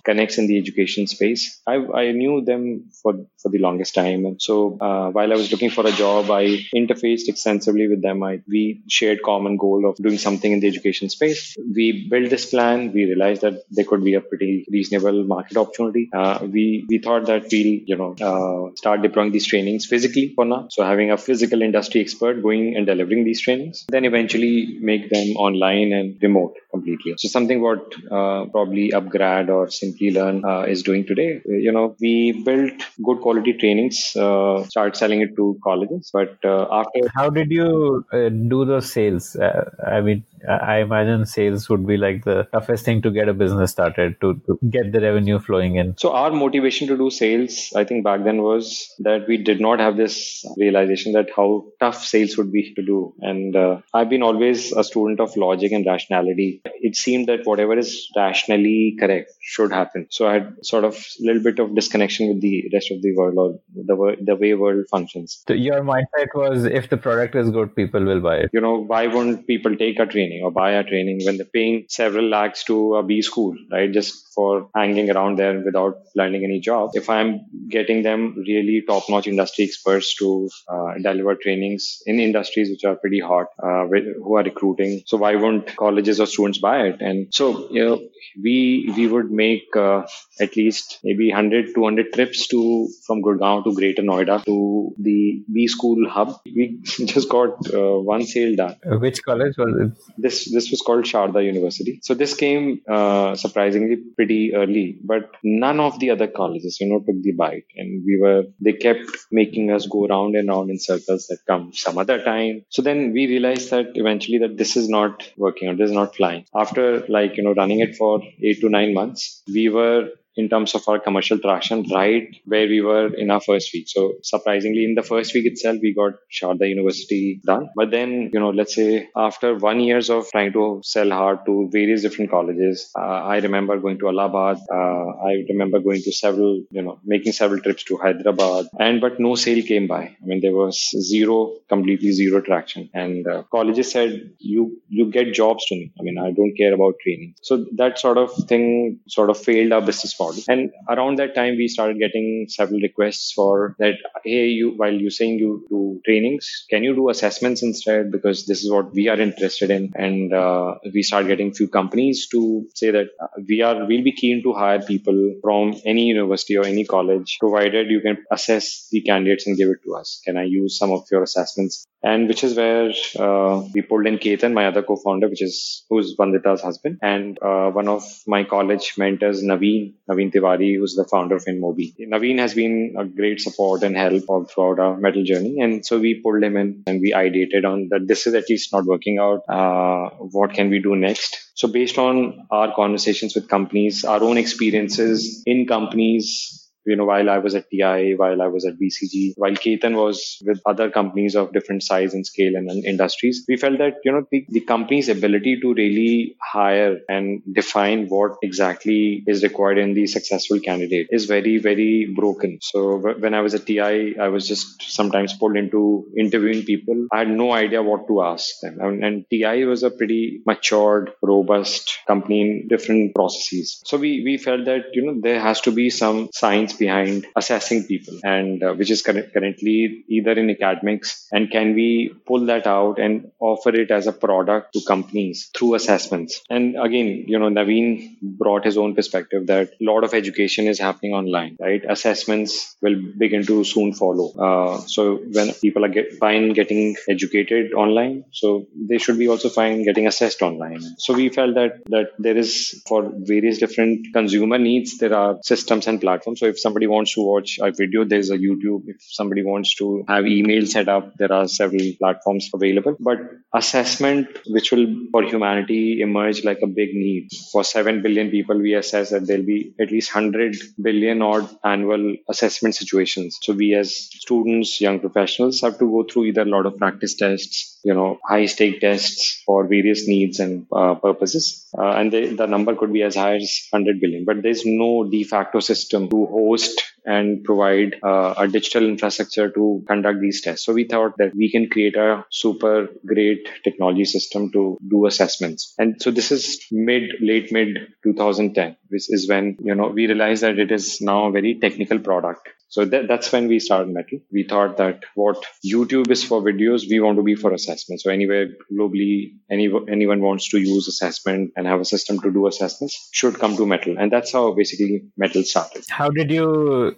[0.04, 1.62] connects in the education space.
[1.68, 4.26] I, I knew them for, for the longest time.
[4.26, 6.44] And so uh, while I was looking for a job, I
[6.76, 8.24] interfaced extensively with them.
[8.24, 11.56] I, we shared common goal of doing something in the education space.
[11.74, 12.92] We built this plan.
[12.92, 16.10] We realized that there could be a pretty reasonable market opportunity.
[16.14, 20.46] Uh, we, we thought that we'll, you know, uh, start deploying these trainings physically for
[20.46, 20.68] now.
[20.70, 25.36] So having a physical industry expert going and delivering these trainings, then eventually make them
[25.36, 27.16] online and remote completely.
[27.18, 31.42] So something what uh, probably Upgrad or Simplilearn uh, is doing today.
[31.46, 32.74] You know, we built
[33.04, 36.10] good quality trainings, uh, start selling it to colleges.
[36.14, 39.36] But uh, after, how did you uh, do those sales?
[39.36, 43.34] Uh, I mean, I imagine sales would be like the toughest thing to get a
[43.34, 45.98] business started to, to get the revenue flowing in.
[45.98, 49.80] So our motivation to do sales, I think back then was that we did not
[49.80, 53.14] have this realization that how tough sales would be to do.
[53.20, 56.62] And uh, I've been always a student of logic and rationality.
[56.66, 59.81] It seemed that whatever is rationally correct should happen.
[60.10, 63.16] So I had sort of a little bit of disconnection with the rest of the
[63.16, 65.44] world or the, way the way world functions.
[65.48, 68.50] So your mindset was if the product is good, people will buy it.
[68.54, 70.22] You know, why won't people take a training?
[70.22, 73.92] training or buy a training when they're paying several lakhs to a B school, right?
[73.92, 76.92] Just for hanging around there without learning any job.
[76.94, 82.70] If I'm getting them really top notch industry experts to uh, deliver trainings in industries
[82.70, 85.02] which are pretty hot, uh, who are recruiting.
[85.06, 87.02] So why won't colleges or students buy it?
[87.02, 88.02] And so, you know,
[88.42, 90.04] we, we would make uh,
[90.40, 95.68] at least maybe 100, 200 trips to from Gurgaon to Greater Noida to the B
[95.68, 96.40] school hub.
[96.46, 98.76] We just got uh, one sale done.
[98.86, 100.14] Which college was it?
[100.18, 102.00] This this was called Sharda University.
[102.04, 107.00] So this came uh, surprisingly pretty early, but none of the other colleges, you know,
[107.00, 110.80] took the bite, and we were they kept making us go round and round in
[110.80, 112.64] circles that come some other time.
[112.70, 116.16] So then we realized that eventually that this is not working or this is not
[116.16, 116.46] flying.
[116.56, 120.76] After like you know running it for eight to nine months, we were in terms
[120.76, 123.88] of our commercial traction right where we were in our first week.
[123.88, 127.70] So surprisingly, in the first week itself, we got Sharda University done.
[127.76, 131.70] But then, you know, let's say after one years of trying to sell hard to
[131.72, 134.58] various different colleges, uh, I remember going to Allahabad.
[134.72, 139.20] Uh, I remember going to several, you know, making several trips to Hyderabad and, but
[139.20, 140.04] no sale came by.
[140.04, 142.90] I mean, there was zero, completely zero traction.
[142.94, 145.92] And uh, colleges said, you, you get jobs to me.
[146.00, 147.36] I mean, I don't care about training.
[147.42, 150.44] So that sort of thing sort of failed our business model.
[150.48, 153.96] And around that time, we started getting several requests for that.
[154.24, 158.12] Hey, you while you're saying you do trainings, can you do assessments instead?
[158.12, 159.92] Because this is what we are interested in.
[159.96, 164.14] And uh, we started getting few companies to say that uh, we are we'll be
[164.24, 169.02] keen to hire people from any university or any college, provided you can assess the
[169.02, 170.22] candidates and give it to us.
[170.26, 171.86] Can I use some of your assessments?
[172.04, 176.16] And which is where uh, we pulled in Ketan, my other co-founder, which is who's
[176.18, 181.36] Vandita's husband, and uh, one of my college mentors, Naveen, Naveen Tiwari, who's the founder
[181.36, 181.94] of InMobi.
[182.00, 186.00] Naveen has been a great support and help all throughout our Mettl journey, and so
[186.00, 189.20] we pulled him in and we ideated on that this is at least not working
[189.20, 189.42] out.
[189.48, 191.52] Uh, what can we do next?
[191.54, 197.30] So based on our conversations with companies, our own experiences in companies you know, while
[197.30, 201.36] I was at TI, while I was at BCG, while Ketan was with other companies
[201.36, 204.62] of different size and scale and, and industries, we felt that, you know, the, the,
[204.62, 211.08] company's ability to really hire and define what exactly is required in the successful candidate
[211.12, 212.60] is very, very broken.
[212.62, 217.08] So when I was at TI, I was just sometimes pulled into interviewing people.
[217.12, 218.78] I had no idea what to ask them.
[218.80, 223.82] And, and TI was a pretty matured, robust company in different processes.
[223.86, 227.28] So we, we felt that, you know, there has to be some science science behind
[227.36, 232.68] assessing people and uh, which is currently either in academics and can we pull that
[232.68, 236.42] out and offer it as a product to companies through assessments?
[236.50, 240.80] And again you know naveen brought his own perspective that a lot of education is
[240.80, 241.84] happening online right?
[241.88, 244.32] Assessments will begin to soon follow.
[244.48, 249.50] Uh, so when people are get, fine getting educated online so they should be also
[249.50, 250.82] fine getting assessed online.
[250.98, 255.88] So we felt that that there is for various different consumer needs there are systems
[255.88, 256.40] and platforms.
[256.40, 258.84] So if somebody wants to watch a video, there's a YouTube.
[258.88, 262.96] If somebody wants to have email set up, there are several platforms available.
[263.00, 263.20] But
[263.54, 267.30] assessment, which will for humanity emerge like a big need.
[267.52, 272.16] For 7 billion people, we assess that there'll be at least 100 billion odd annual
[272.30, 273.38] assessment situations.
[273.42, 277.16] So we as students, young professionals have to go through either a lot of practice
[277.16, 282.28] tests you know high stake tests for various needs and uh, purposes uh, and they,
[282.34, 286.10] the number could be as high as 100 billion but there's no de facto system
[286.10, 290.66] to host and provide uh, a digital infrastructure to conduct these tests.
[290.66, 295.74] So we thought that we can create a super great technology system to do assessments.
[295.80, 300.44] And so this is mid, late mid 2010, which is when, you know, we realized
[300.44, 302.50] that it is now a very technical product.
[302.72, 304.22] So that, that's when we started Mettl.
[304.32, 308.00] We thought that what YouTube is for videos, we want to be for assessment.
[308.00, 312.48] So anywhere globally, any, anyone wants to use assessment and have a system to do
[312.48, 314.02] assessments should come to Mettl.
[314.02, 315.84] And that's how basically Mettl started.
[315.90, 316.96] How did you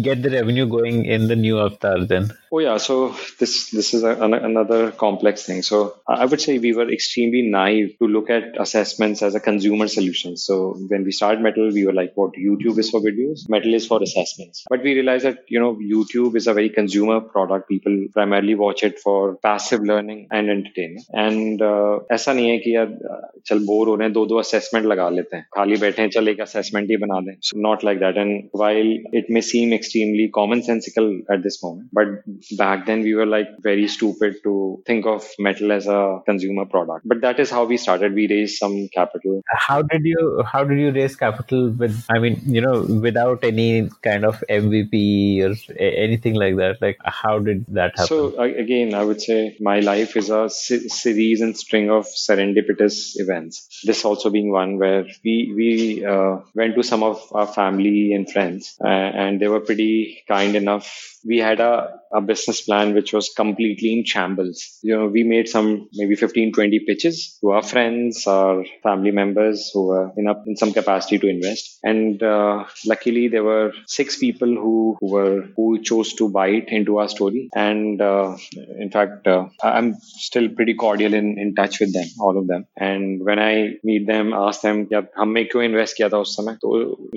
[0.00, 2.30] get the revenue going in the new avatar then?
[2.52, 5.62] Oh yeah, so this this is a, an, another complex thing.
[5.62, 9.88] So I would say we were extremely naive to look at assessments as a consumer
[9.88, 10.36] solution.
[10.36, 13.86] So when we started Mettl, we were like, "What YouTube is for videos, Mettl is
[13.86, 17.68] for assessments." But we realized that you know youtube is a very consumer product.
[17.68, 21.06] People primarily watch it for passive learning and entertainment.
[21.12, 22.88] And uh, aisa nahi hai ki yaar
[23.50, 26.94] chal bore ho rahe do assessment laga lete hain khali baithe hain chal ek assessment
[26.94, 28.18] hi bana dein not like that.
[28.24, 32.08] And while it may seem extremely commonsensical at this moment but
[32.62, 34.54] back then we were like very stupid to
[34.86, 36.00] think of Mettl as a
[36.30, 37.08] consumer product.
[37.14, 38.14] But that is how we started.
[38.14, 39.42] We raised some capital.
[39.68, 42.74] How did you how did you raise capital with i mean you know
[43.06, 43.68] without any
[44.08, 45.02] kind of mvp
[45.42, 46.76] or anything like that?
[46.80, 48.06] Like how did that happen?
[48.06, 53.80] so again i would say my life is a series and string of serendipitous events.
[53.84, 58.30] This also being one where we we uh, went to some of our family and
[58.30, 63.13] friends uh, and they were pretty kind enough we had a, a business plan which
[63.13, 64.79] was completely in shambles.
[64.81, 69.71] You know, we made some maybe 15, 20 pitches to our friends, our family members
[69.73, 71.79] who were in, a, in some capacity to invest.
[71.83, 76.97] And uh, luckily, there were six people who, who were who chose to bite into
[76.97, 77.49] our story.
[77.55, 78.37] And uh,
[78.79, 82.65] in fact, uh, I'm still pretty cordial in, in touch with them, all of them.
[82.77, 86.57] And when I meet them, ask them, "Yeah, हमने क्यों invest किया था उस समय?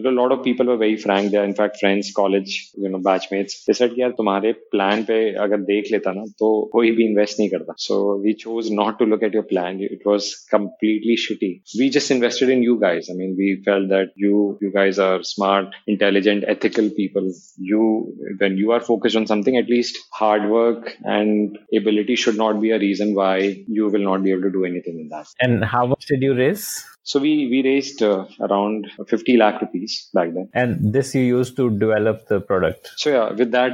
[0.07, 1.31] a lot of people were very frank.
[1.31, 3.65] They're in fact friends, college, you know, batchmates.
[3.67, 7.49] They said यार तुम्हारे plan पे अगर देख लेता ना तो कोई भी इन्वेस्ट नहीं
[7.51, 11.89] करता so we chose not to look at your plan it was completely shitty we
[11.97, 15.77] just invested in you guys i mean we felt that you you guys are smart
[15.95, 17.29] intelligent ethical people
[17.73, 17.83] you
[18.43, 22.73] when you are focused on something at least hard work and ability should not be
[22.79, 23.37] a reason why
[23.79, 26.35] you will not be able to do anything in that and how much did you
[26.43, 26.69] raise
[27.10, 30.48] So we we raised uh, around 50 lakh rupees back then.
[30.54, 32.92] And this you used to develop the product.
[32.98, 33.72] So yeah, with that,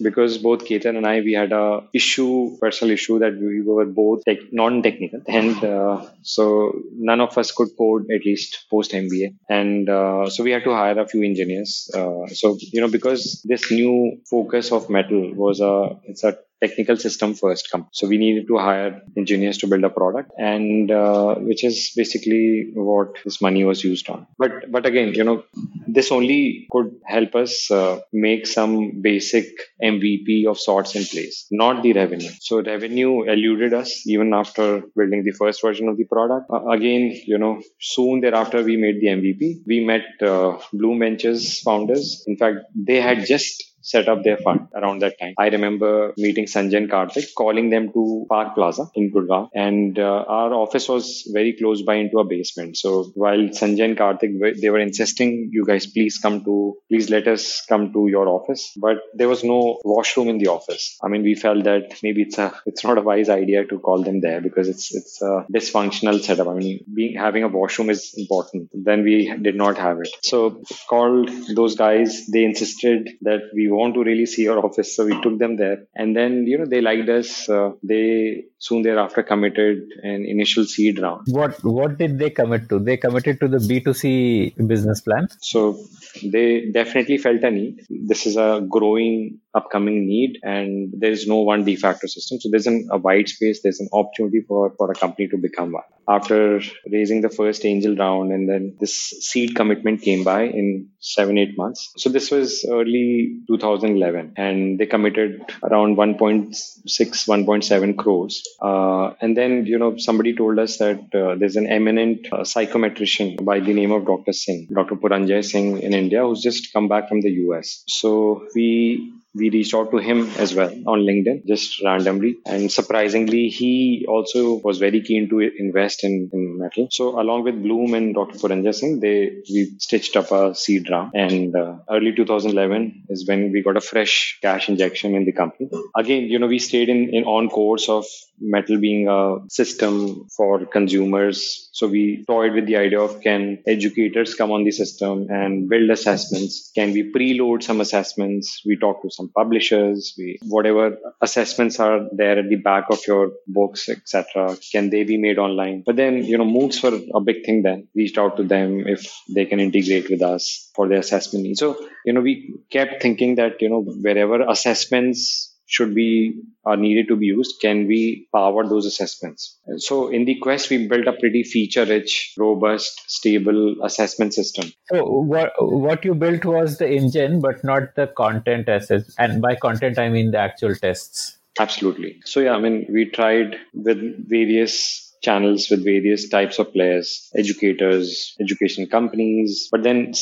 [0.00, 4.22] because both Ketan and I, we had a issue, personal issue that we were both
[4.24, 6.44] tech, non-technical, and uh, so
[6.92, 10.70] none of us could code at least post MBA, and uh, so we had to
[10.70, 11.90] hire a few engineers.
[11.92, 16.96] Uh, so you know because this new focus of Mettl was a it's a technical
[16.96, 17.88] system first come.
[17.92, 22.70] So we needed to hire engineers to build a product, and uh, which is basically
[22.74, 24.26] what this money was used on.
[24.38, 25.44] But but again, you know,
[25.86, 29.46] this only could help us uh, make some basic
[29.82, 32.30] MVP of sorts in place, not the revenue.
[32.40, 36.50] So revenue eluded us even after building the first version of the product.
[36.50, 39.62] Uh, again, you know, soon thereafter we made the MVP.
[39.66, 42.24] We met uh, Bloom Ventures founders.
[42.26, 45.34] In fact, they had just set up their fund around that time.
[45.38, 50.24] I remember meeting Sanjay and Karthik, calling them to Park Plaza in Gurgaon, and uh,
[50.38, 52.76] our office was very close by into a basement.
[52.76, 56.56] So while Sanjay and Karthik they were insisting, you guys please come to,
[56.90, 60.98] please let us come to your office, but there was no washroom in the office.
[61.02, 64.02] I mean, we felt that maybe it's a it's not a wise idea to call
[64.02, 66.48] them there because it's it's a dysfunctional setup.
[66.48, 68.70] I mean, being having a washroom is important.
[68.74, 69.16] Then we
[69.48, 70.10] did not have it.
[70.22, 72.26] So called those guys.
[72.26, 74.96] They insisted that we want to really see your office.
[74.96, 75.78] So we took them there.
[75.94, 77.48] And then, you know, they liked us.
[77.48, 81.22] Uh, they soon thereafter committed an initial seed round.
[81.28, 82.78] What what did they commit to?
[82.78, 85.28] They committed to the B2C business plan.
[85.40, 85.78] So
[86.22, 87.82] they definitely felt a need.
[87.90, 92.38] This is a growing upcoming need and there is no one de facto system.
[92.40, 95.72] So there's an, a wide space, there's an opportunity for, for a company to become
[95.72, 95.82] one.
[96.08, 96.60] After
[96.92, 101.56] raising the first angel round and then this seed commitment came by in seven, eight
[101.58, 101.92] months.
[101.96, 109.66] So this was early 2011 and they committed around 1.6, 1.7 crores uh, and then,
[109.66, 113.92] you know, somebody told us that uh, there's an eminent uh, psychometrician by the name
[113.92, 114.32] of Dr.
[114.32, 114.96] Singh, Dr.
[114.96, 117.84] Puranjay Singh in India, who's just come back from the US.
[117.88, 122.36] So we we reached out to him as well on LinkedIn, just randomly.
[122.46, 126.92] And surprisingly, he also was very keen to invest in, in Mettl.
[126.92, 128.38] So along with Bloom and Dr.
[128.38, 129.16] Puranjay Singh, they
[129.52, 131.12] we stitched up a seed round.
[131.14, 135.68] And uh, early 2011 is when we got a fresh cash injection in the company.
[135.96, 138.06] Again, you know, we stayed in, in on course of
[138.42, 141.68] Mettl being a system for consumers.
[141.72, 145.90] So we toyed with the idea of can educators come on the system and build
[145.90, 146.70] assessments?
[146.74, 148.62] Can we preload some assessments?
[148.64, 150.14] We talked to some publishers.
[150.18, 154.56] We whatever assessments are there at the back of your books, etc.
[154.72, 155.82] Can they be made online?
[155.84, 157.62] But then you know MOOCs were a big thing.
[157.62, 161.60] Then reached out to them if they can integrate with us for their assessment needs.
[161.60, 167.06] So you know we kept thinking that you know wherever assessments should be are needed
[167.08, 169.58] to be used can we power those assessments?
[169.78, 174.72] So in the quest we built a pretty feature rich robust stable assessment system.
[174.86, 179.54] So what what you built was the engine but not the content assets and by
[179.56, 181.38] content i mean the actual tests.
[181.58, 182.20] Absolutely.
[182.24, 188.34] So yeah i mean we tried with various channels with various types of players, educators,
[188.40, 190.12] education companies, but then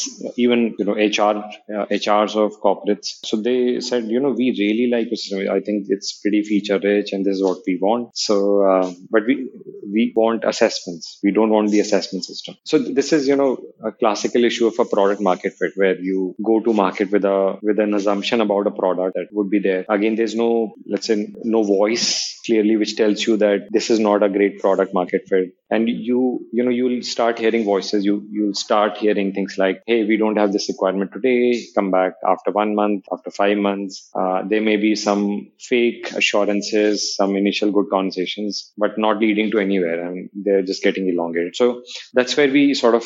[0.45, 1.37] even you know HR
[1.77, 3.09] uh, HRs of corporates.
[3.31, 5.51] So they said, you know, we really like system.
[5.51, 8.17] I think it's pretty feature rich, and this is what we want.
[8.17, 9.49] So, uh, but we
[9.93, 11.19] we want assessments.
[11.23, 12.57] We don't want the assessment system.
[12.65, 16.35] So this is you know a classical issue of a product market fit, where you
[16.45, 19.85] go to market with a with an assumption about a product that would be there.
[19.89, 24.23] Again, there's no let's say no voice clearly which tells you that this is not
[24.23, 26.21] a great product market fit and you
[26.53, 28.05] you know you'll start hearing voices.
[28.05, 31.63] You you'll start hearing things like hey we don't have this requirement today.
[31.75, 34.11] Come back after one month after five months.
[34.15, 39.59] Uh, there may be some fake assurances some initial good conversations but not leading to
[39.59, 41.57] anywhere and they're just getting elongated.
[41.57, 41.83] So
[42.13, 43.05] that's where we sort of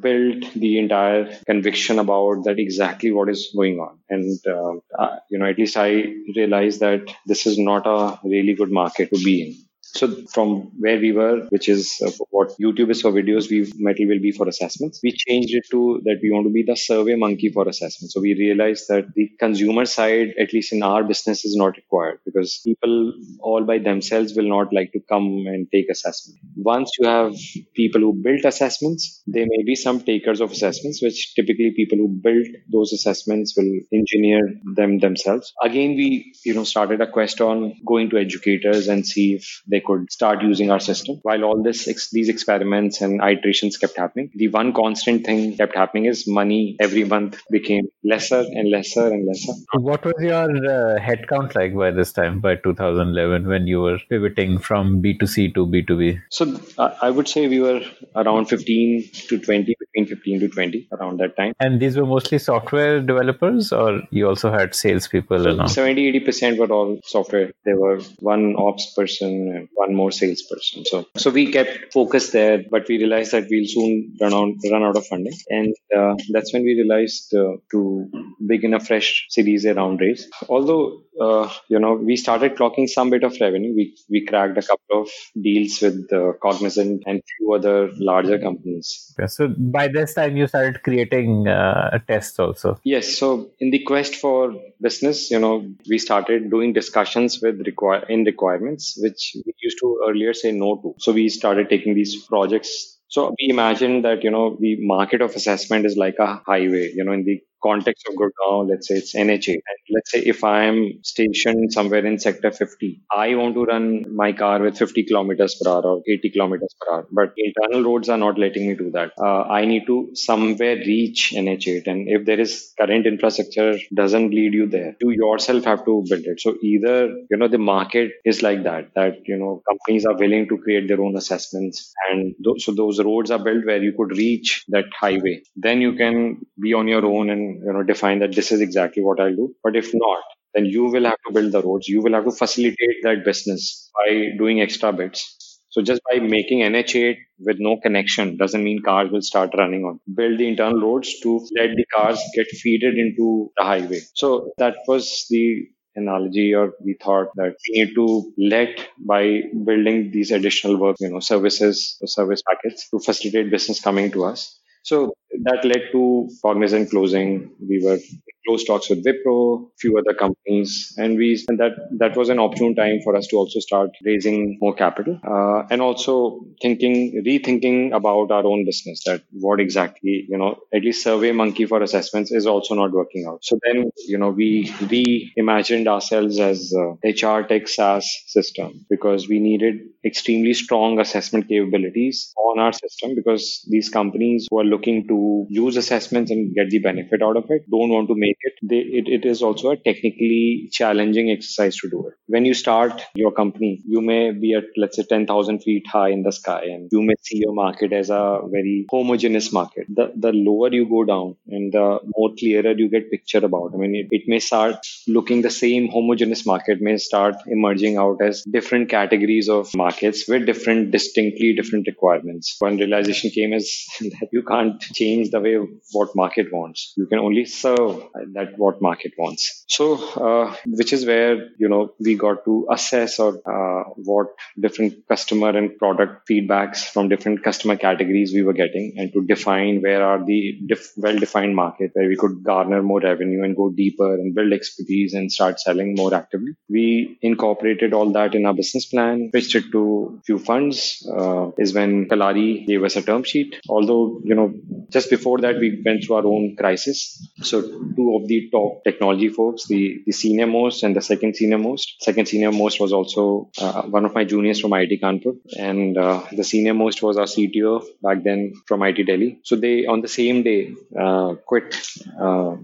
[0.00, 3.98] built the entire conviction about that exactly what is going on.
[4.08, 5.90] And uh, uh, you know at least i
[6.36, 9.52] realized that this is not a really good market to be in
[9.94, 14.08] so from where we were, which is uh, what YouTube is for videos, we Mettl
[14.08, 15.00] will be for assessments.
[15.02, 18.10] We changed it to that we want to be the survey monkey for assessment.
[18.10, 22.18] So we realized that the consumer side, at least in our business, is not required
[22.24, 26.40] because people all by themselves will not like to come and take assessment.
[26.56, 27.34] Once you have
[27.76, 32.08] people who built assessments, there may be some takers of assessments, which typically people who
[32.08, 34.40] built those assessments will engineer
[34.74, 35.52] them themselves.
[35.62, 39.80] Again, we you know started a quest on going to educators and see if they
[39.84, 41.18] could start using our system.
[41.22, 45.76] While all this ex- these experiments and iterations kept happening, the one constant thing kept
[45.76, 49.52] happening is money every month became lesser and lesser and lesser.
[49.74, 54.58] What was your uh, headcount like by this time, by 2011, when you were pivoting
[54.58, 56.20] from B2C to B2B?
[56.30, 57.82] So uh, I would say we were
[58.14, 61.52] around 15 to 20, between 15 to 20 around that time.
[61.60, 65.42] And these were mostly software developers, or you also had salespeople?
[65.44, 67.52] So 70, 80% were all software.
[67.64, 70.84] There were one ops person one more salesperson.
[70.84, 74.82] So so we kept focused there, but we realized that we'll soon run out run
[74.82, 78.10] out of funding, and uh, that's when we realized uh, to
[78.46, 80.28] begin a fresh Series A round raise.
[80.48, 84.62] Although uh, you know we started clocking some bit of revenue, we we cracked a
[84.62, 85.08] couple of
[85.40, 89.14] deals with uh, Cognizant and few other larger companies.
[89.18, 92.80] Yeah, so by this time you started creating uh, tests also.
[92.84, 93.16] Yes.
[93.16, 98.24] So in the quest for business, you know, we started doing discussions with require in
[98.24, 100.94] requirements, which we used to earlier say no to.
[100.98, 102.98] So we started taking these projects.
[103.08, 107.04] So we imagine that, you know, the market of assessment is like a highway, you
[107.04, 109.58] know, in the context of Gurgaon, let's say it's NH8.
[109.96, 114.60] Let's say if I'm stationed somewhere in sector 50, I want to run my car
[114.60, 118.38] with 50 kilometers per hour or 80 kilometers per hour, but internal roads are not
[118.38, 119.12] letting me do that.
[119.18, 121.86] Uh, I need to somewhere reach NH8.
[121.86, 126.24] And if there is current infrastructure doesn't lead you there, you yourself have to build
[126.24, 126.40] it.
[126.40, 130.48] So either, you know, the market is like that, that, you know, companies are willing
[130.48, 131.92] to create their own assessments.
[132.10, 135.42] And th- so those roads are built where you could reach that highway.
[135.56, 139.02] Then you can be on your own and you know define that this is exactly
[139.02, 139.54] what I'll do.
[139.62, 140.22] But if not,
[140.54, 141.88] then you will have to build the roads.
[141.88, 145.60] You will have to facilitate that business by doing extra bits.
[145.70, 149.98] So just by making NH8 with no connection doesn't mean cars will start running on.
[150.14, 154.00] Build the internal roads to let the cars get feeded into the highway.
[154.14, 160.10] So that was the analogy or we thought that we need to let by building
[160.12, 164.58] these additional work, you know, services or service packets to facilitate business coming to us.
[164.84, 165.14] So
[165.44, 167.50] that led to Cognizant closing.
[167.60, 167.98] We were
[168.46, 172.74] close talks with Wipro, few other companies, and we and that that was an opportune
[172.74, 178.30] time for us to also start raising more capital uh, and also thinking, rethinking about
[178.30, 179.02] our own business.
[179.06, 183.26] That what exactly you know, at least Survey Monkey for assessments is also not working
[183.28, 183.44] out.
[183.44, 186.72] So then you know we reimagined ourselves as
[187.02, 193.66] HR tech SaaS system because we needed extremely strong assessment capabilities on our system because
[193.70, 197.62] these companies who are looking to use assessments and get the benefit out of it
[197.70, 198.54] don't want to make it.
[198.62, 202.14] They, it, it is also a technically challenging exercise to do it.
[202.26, 206.22] When you start your company, you may be at, let's say, 10,000 feet high in
[206.22, 209.86] the sky and you may see your market as a very homogeneous market.
[209.88, 213.72] The, the lower you go down and the more clearer you get picture about.
[213.74, 218.20] I mean, it, it may start looking the same homogeneous market may start emerging out
[218.22, 222.56] as different categories of markets with different, distinctly different requirements.
[222.58, 225.56] One realization came is that you can't change the way
[225.92, 226.92] what market wants.
[226.96, 229.64] You can only serve that what market wants.
[229.68, 235.06] So, uh, which is where, you know, we got to assess or uh, what different
[235.08, 240.04] customer and product feedbacks from different customer categories we were getting and to define where
[240.04, 240.58] are the
[240.96, 245.30] well-defined market where we could garner more revenue and go deeper and build expertise and
[245.30, 246.52] start selling more actively.
[246.68, 251.74] We incorporated all that in our business plan, pitched it to few funds, uh, is
[251.74, 253.56] when Kalaari gave us a term sheet.
[253.68, 254.54] Although, you know,
[254.90, 257.28] just before that, we went through our own crisis.
[257.42, 261.58] So two of the top technology folks, the, the senior most and the second senior
[261.58, 261.96] most.
[262.00, 265.36] Second senior most was also uh, one of my juniors from IIT Kanpur.
[265.58, 269.38] And uh, the senior most was our CTO back then from IIT Delhi.
[269.42, 271.76] So they, on the same day, uh, quit
[272.20, 272.56] uh,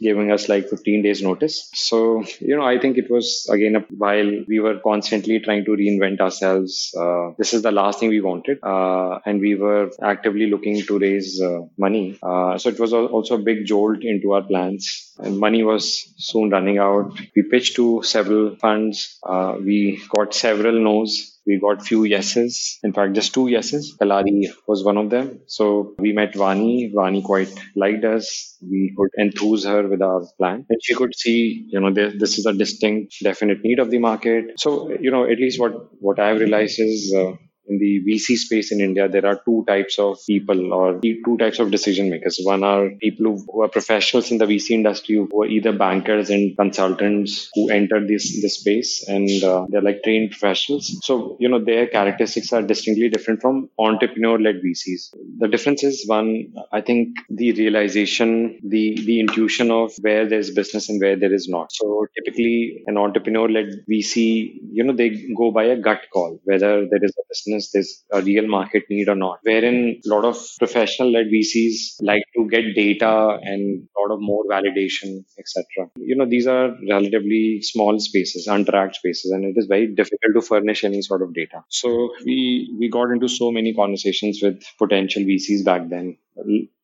[0.00, 1.70] giving us like 15 days notice.
[1.74, 5.72] So, you know, I think it was again, a, while we were constantly trying to
[5.72, 8.58] reinvent ourselves, uh, this is the last thing we wanted.
[8.62, 12.18] Uh, and we were actively looking to raise uh, money.
[12.22, 16.50] Uh, so it was also a big jolt into our plans and money was soon
[16.50, 17.12] running out.
[17.34, 19.18] We pitched to several funds.
[19.22, 22.78] Uh, we got several no's we got few yeses.
[22.82, 23.96] In fact, just two yeses.
[23.98, 25.40] Kalaari was one of them.
[25.46, 26.92] So we met Vani.
[26.92, 28.56] Vani quite liked us.
[28.60, 30.66] We could enthuse her with our plan.
[30.68, 34.44] And she could see, you know, this is a distinct, definite need of the market.
[34.58, 37.32] So, you know, at least what, what I've realized is, uh,
[37.68, 41.58] in the VC space in India, there are two types of people or two types
[41.58, 42.40] of decision makers.
[42.42, 46.56] One are people who, are professionals in the VC industry who are either bankers and
[46.56, 50.98] consultants who enter this, this space and uh, they're like trained professionals.
[51.02, 55.14] So, you know, their characteristics are distinctly different from entrepreneur led VCs.
[55.38, 60.88] The difference is one, I think the realization, the, the intuition of where there's business
[60.88, 61.72] and where there is not.
[61.72, 66.86] So typically an entrepreneur led VC, you know, they go by a gut call, whether
[66.88, 69.38] there is a business business there's a real market need or not.
[69.42, 74.20] Wherein a lot of professional led VCs like to get data and a lot of
[74.20, 75.90] more validation, etc.
[75.96, 80.42] You know, these are relatively small spaces, untracked spaces, and it is very difficult to
[80.42, 81.64] furnish any sort of data.
[81.68, 86.16] So we we got into so many conversations with potential VCs back then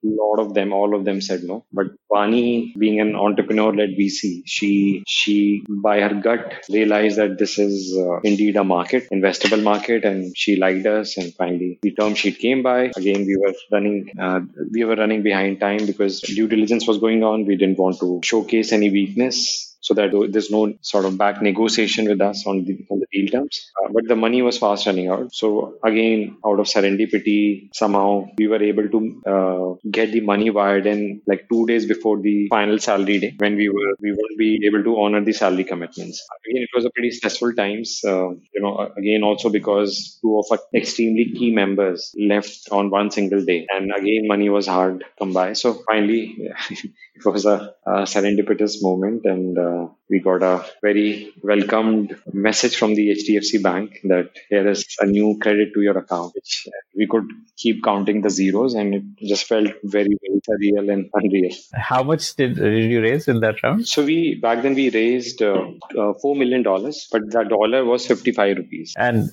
[0.03, 1.65] lot of them, all of them said no.
[1.73, 7.97] But Vani, being an entrepreneur-led VC, she she by her gut realized that this is
[7.97, 11.17] uh, indeed a market, investable market, and she liked us.
[11.17, 12.93] And finally, the term sheet came by.
[12.97, 14.41] Again, we were running uh,
[14.73, 17.47] we were running behind time because due diligence was going on.
[17.47, 22.07] We didn't want to showcase any weakness so that there's no sort of back negotiation
[22.09, 23.71] with us on the, on the deal terms.
[23.83, 25.35] Uh, but the money was fast running out.
[25.35, 29.01] So again, out of serendipity, somehow we were able to
[29.35, 33.57] uh, get the money wired in like two days before the final salary day when
[33.57, 36.27] we were we would be able to honor the salary commitments.
[36.47, 38.01] Again, it was a pretty stressful times.
[38.07, 43.11] Uh, you know, again also because two of our extremely key members left on one
[43.11, 45.53] single day, and again money was hard to come by.
[45.53, 46.35] So finally,
[46.71, 52.95] it was a, a serendipitous moment and uh, we got a very welcomed message from
[52.95, 57.25] the HDFC Bank that here is a new credit to your account, which we could
[57.57, 61.51] keep counting the zeros, and it just felt very, very surreal and unreal.
[61.75, 63.89] How much did, did you raise in that round?
[63.89, 68.07] So we back then we raised uh, uh, four million dollars, but the dollar was
[68.07, 68.95] fifty five rupees.
[68.97, 69.31] And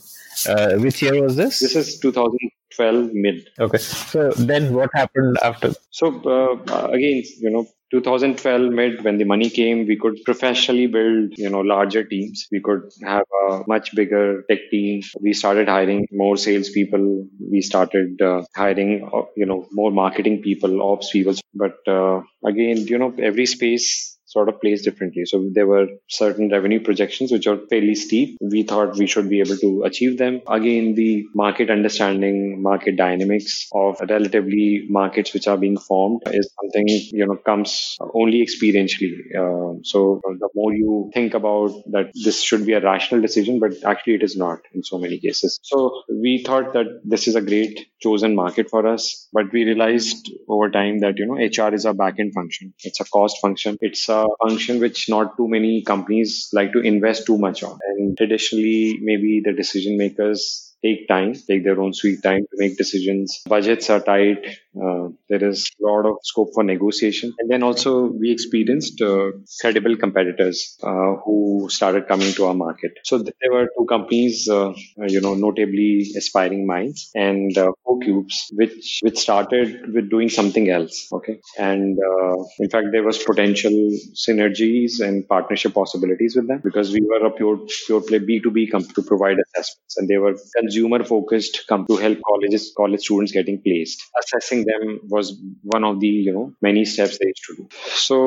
[0.47, 1.59] uh, which year was this?
[1.59, 2.39] This is two thousand
[2.75, 9.03] 12 mid okay so then what happened after so uh, again you know 2012 mid
[9.03, 12.47] when the money came we could professionally build you know larger teams.
[12.51, 15.01] We could have a much bigger tech team.
[15.21, 17.27] We started hiring more salespeople.
[17.51, 21.35] We started uh, hiring uh, you know more marketing people ops people.
[21.53, 25.25] But uh, again you know every space sort of plays differently.
[25.25, 28.37] So there were certain revenue projections which are fairly steep.
[28.41, 30.41] We thought we should be able to achieve them.
[30.47, 36.87] Again, the market understanding, market dynamics of relatively markets which are being formed is something
[36.87, 39.13] you know comes only experientially.
[39.43, 43.73] Uh, so the more you think about that, this should be a rational decision, but
[43.85, 45.59] actually it is not in so many cases.
[45.63, 50.31] So we thought that this is a great chosen market for us, but we realized
[50.47, 52.73] over time that you know HR is a back end function.
[52.83, 53.77] It's a cost function.
[53.81, 57.77] It's a function which not too many companies like to invest too much on.
[57.87, 62.77] And traditionally, maybe the decision makers take time, take their own sweet time to make
[62.77, 63.41] decisions.
[63.47, 64.45] Budgets are tight.
[64.75, 67.33] Uh, there is a lot of scope for negotiation.
[67.39, 72.91] And then also we experienced uh, credible competitors uh, who started coming to our market.
[73.03, 74.73] So there were two companies, uh,
[75.07, 81.07] you know, notably Aspiring Minds and uh, CoCubes, which which started with doing something else.
[81.11, 83.71] Okay, and uh, in fact there was potential
[84.15, 88.51] synergies and partnership possibilities with them because we were a pure pure play B two
[88.51, 90.35] B company to provide assessments, and they were
[90.71, 94.03] consumer focused come to help colleges college students getting placed.
[94.21, 97.67] Assessing them was one of the you know many steps they used to do.
[98.07, 98.17] So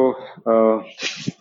[0.47, 0.83] uh,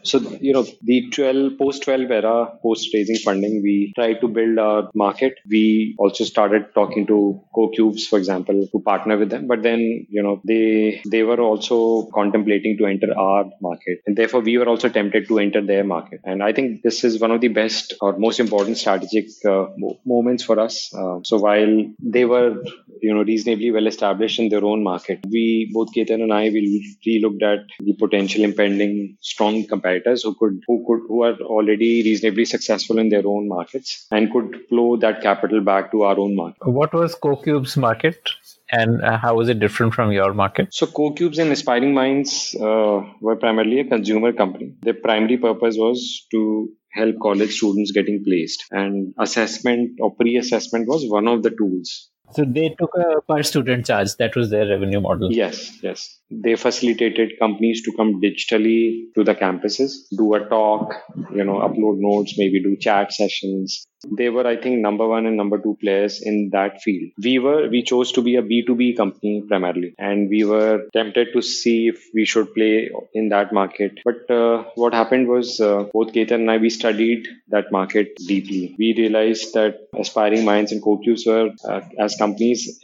[0.04, 4.58] so you know the 12 post 12 era post raising funding we tried to build
[4.60, 5.36] our market.
[5.50, 9.48] We also started talking to CoCubes for example to partner with them.
[9.48, 9.80] But then
[10.10, 14.00] you know they they were also contemplating to enter our market.
[14.06, 16.22] And therefore we were also tempted to enter their market.
[16.24, 19.66] And i think this is one of the best or most important strategic uh,
[20.06, 22.56] moments for us uh, so while they were,
[23.02, 26.96] you know, reasonably well established in their own market, we both Ketan and I we
[27.06, 32.46] re-looked at the potential impending strong competitors who could who could who are already reasonably
[32.46, 36.58] successful in their own markets and could flow that capital back to our own market.
[36.66, 38.30] What was CoCube's market?
[38.72, 40.74] and uh, how was it different from your market?
[40.74, 44.74] So, CoCubes and Aspiring Minds uh, were primarily a consumer company.
[44.82, 48.66] Their primary purpose was to help college students getting placed.
[48.72, 52.10] And assessment or pre assessment was one of the tools.
[52.32, 54.16] So they took a per student charge.
[54.18, 55.32] That was their revenue model.
[55.32, 56.20] Yes, yes.
[56.32, 60.94] They facilitated companies to come digitally to the campuses, do a talk,
[61.36, 65.38] you know, upload notes, maybe do chat sessions, they were, I think, number one and
[65.38, 67.12] number two players in that field.
[67.22, 71.42] We were, we chose to be a B2B company primarily, and we were tempted to
[71.42, 74.00] see if we should play in that market.
[74.04, 78.76] But uh, what happened was uh, both Ketan and I, we studied that market deeply.
[78.78, 82.80] We realized that aspiring minds and CoCubes were, uh, as companies,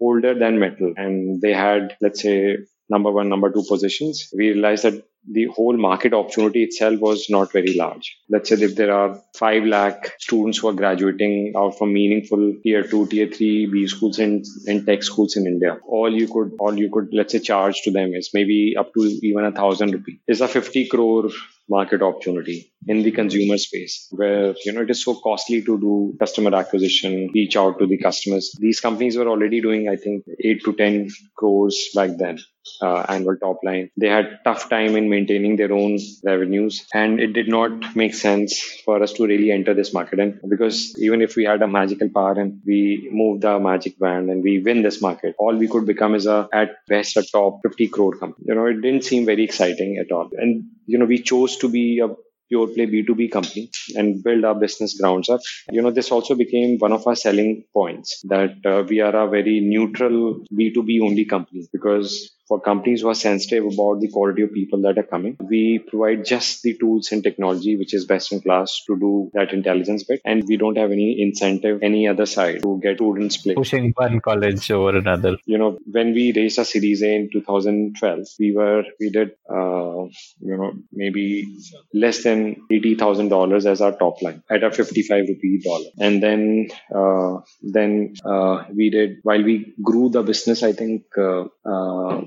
[0.00, 2.58] older than Mettl, and they had, let's say,
[2.88, 4.28] number one, number two positions.
[4.36, 8.16] We realized that the whole market opportunity itself was not very large.
[8.28, 12.82] Let's say if there are 5 lakh students who are graduating out from meaningful tier
[12.82, 16.76] 2, tier 3 B schools and, and tech schools in India, all you could, all
[16.78, 20.20] you could, let's say charge to them is maybe up to even a thousand rupee
[20.26, 21.30] is a 50 crore
[21.70, 26.14] market opportunity in the consumer space where you know it is so costly to do
[26.18, 28.54] customer acquisition reach out to the customers.
[28.58, 32.38] These companies were already doing i think 8 to 10 crores back then
[32.82, 33.90] uh, annual top line.
[33.96, 38.60] They had tough time in maintaining their own revenues and it did not make sense
[38.84, 40.20] for us to really enter this market.
[40.20, 44.30] And because even if we had a magical power and we move the magic band
[44.30, 47.60] and we win this market all we could become is a at best a top
[47.62, 48.46] 50 crore company.
[48.48, 50.30] You know it didn't seem very exciting at all.
[50.36, 52.08] And you know we chose to be a
[52.48, 55.40] pure play B2B company and build our business grounds up.
[55.70, 59.28] You know, this also became one of our selling points that uh, we are a
[59.28, 64.52] very neutral B2B only company because for companies who are sensitive about the quality of
[64.52, 65.36] people that are coming.
[65.40, 69.52] We provide just the tools and technology which is best in class to do that
[69.52, 70.20] intelligence bit.
[70.24, 73.54] And we don't have any incentive, any other side to get students play.
[73.54, 75.36] Pushing one college over another.
[75.46, 80.02] You know, when we raised our Series A in 2012, we were, we did, uh,
[80.48, 81.56] you know, maybe
[81.94, 85.90] less than $80,000 as our top line at a 55 rupee dollar.
[86.00, 91.44] And then, uh, then, uh, we did, while we grew the business, I think, uh,
[91.64, 92.22] uh,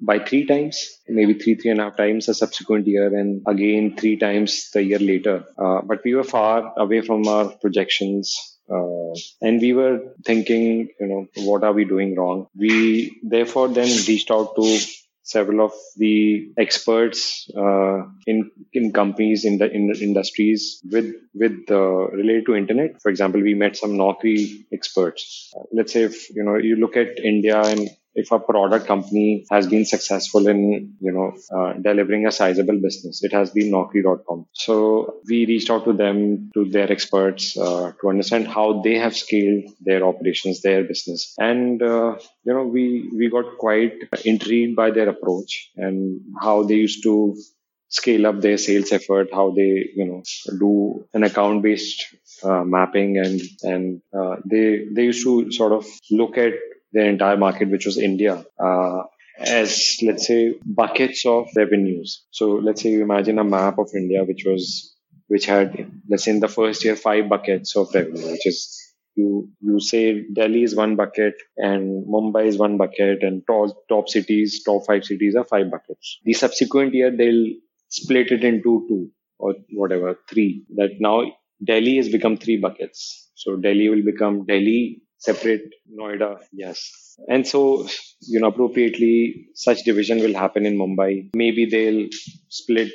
[0.00, 3.96] by three times, maybe three, three and a half times the subsequent year, and again
[3.96, 5.44] three times the year later.
[5.58, 8.58] Uh, but we were far away from our projections.
[8.70, 12.48] Uh, and we were thinking, you know, what are we doing wrong?
[12.54, 14.78] We therefore then reached out to
[15.22, 22.08] several of the experts uh, in in companies in the in industries with with uh,
[22.20, 23.00] related to internet.
[23.02, 25.52] For example, we met some Naukri experts.
[25.56, 27.88] Uh, let's say if you know you look at India and
[28.22, 30.60] if a product company has been successful in
[31.00, 34.76] you know uh, delivering a sizable business it has been naukri.com so
[35.28, 39.64] we reached out to them to their experts uh, to understand how they have scaled
[39.80, 41.34] their operations their business.
[41.38, 43.94] And uh, you know we we got quite
[44.24, 47.36] intrigued by their approach and how they used to
[47.88, 50.22] scale up their sales effort, how they you know
[50.58, 52.06] do an account based
[52.42, 56.54] uh, mapping, and and uh, they they used to sort of look at
[56.96, 58.44] their entire market, which was India.
[58.58, 59.02] Uh,
[59.38, 62.24] as let's say buckets of revenues.
[62.30, 64.94] So let's say you imagine a map of India, which was
[65.28, 68.58] which had let's say in the first year five buckets of revenue, which is
[69.14, 74.08] you you say Delhi is one bucket and Mumbai is one bucket and top, top
[74.08, 76.18] cities, top five cities are five buckets.
[76.24, 77.46] The subsequent year they'll
[77.88, 80.64] split it into two or whatever, three.
[80.76, 81.24] That now
[81.64, 83.30] Delhi has become three buckets.
[83.34, 87.16] So Delhi will become Delhi separate Noida, yes.
[87.28, 87.86] And so,
[88.20, 91.30] you know, appropriately, such division will happen in Mumbai.
[91.34, 92.08] Maybe they'll
[92.48, 92.92] split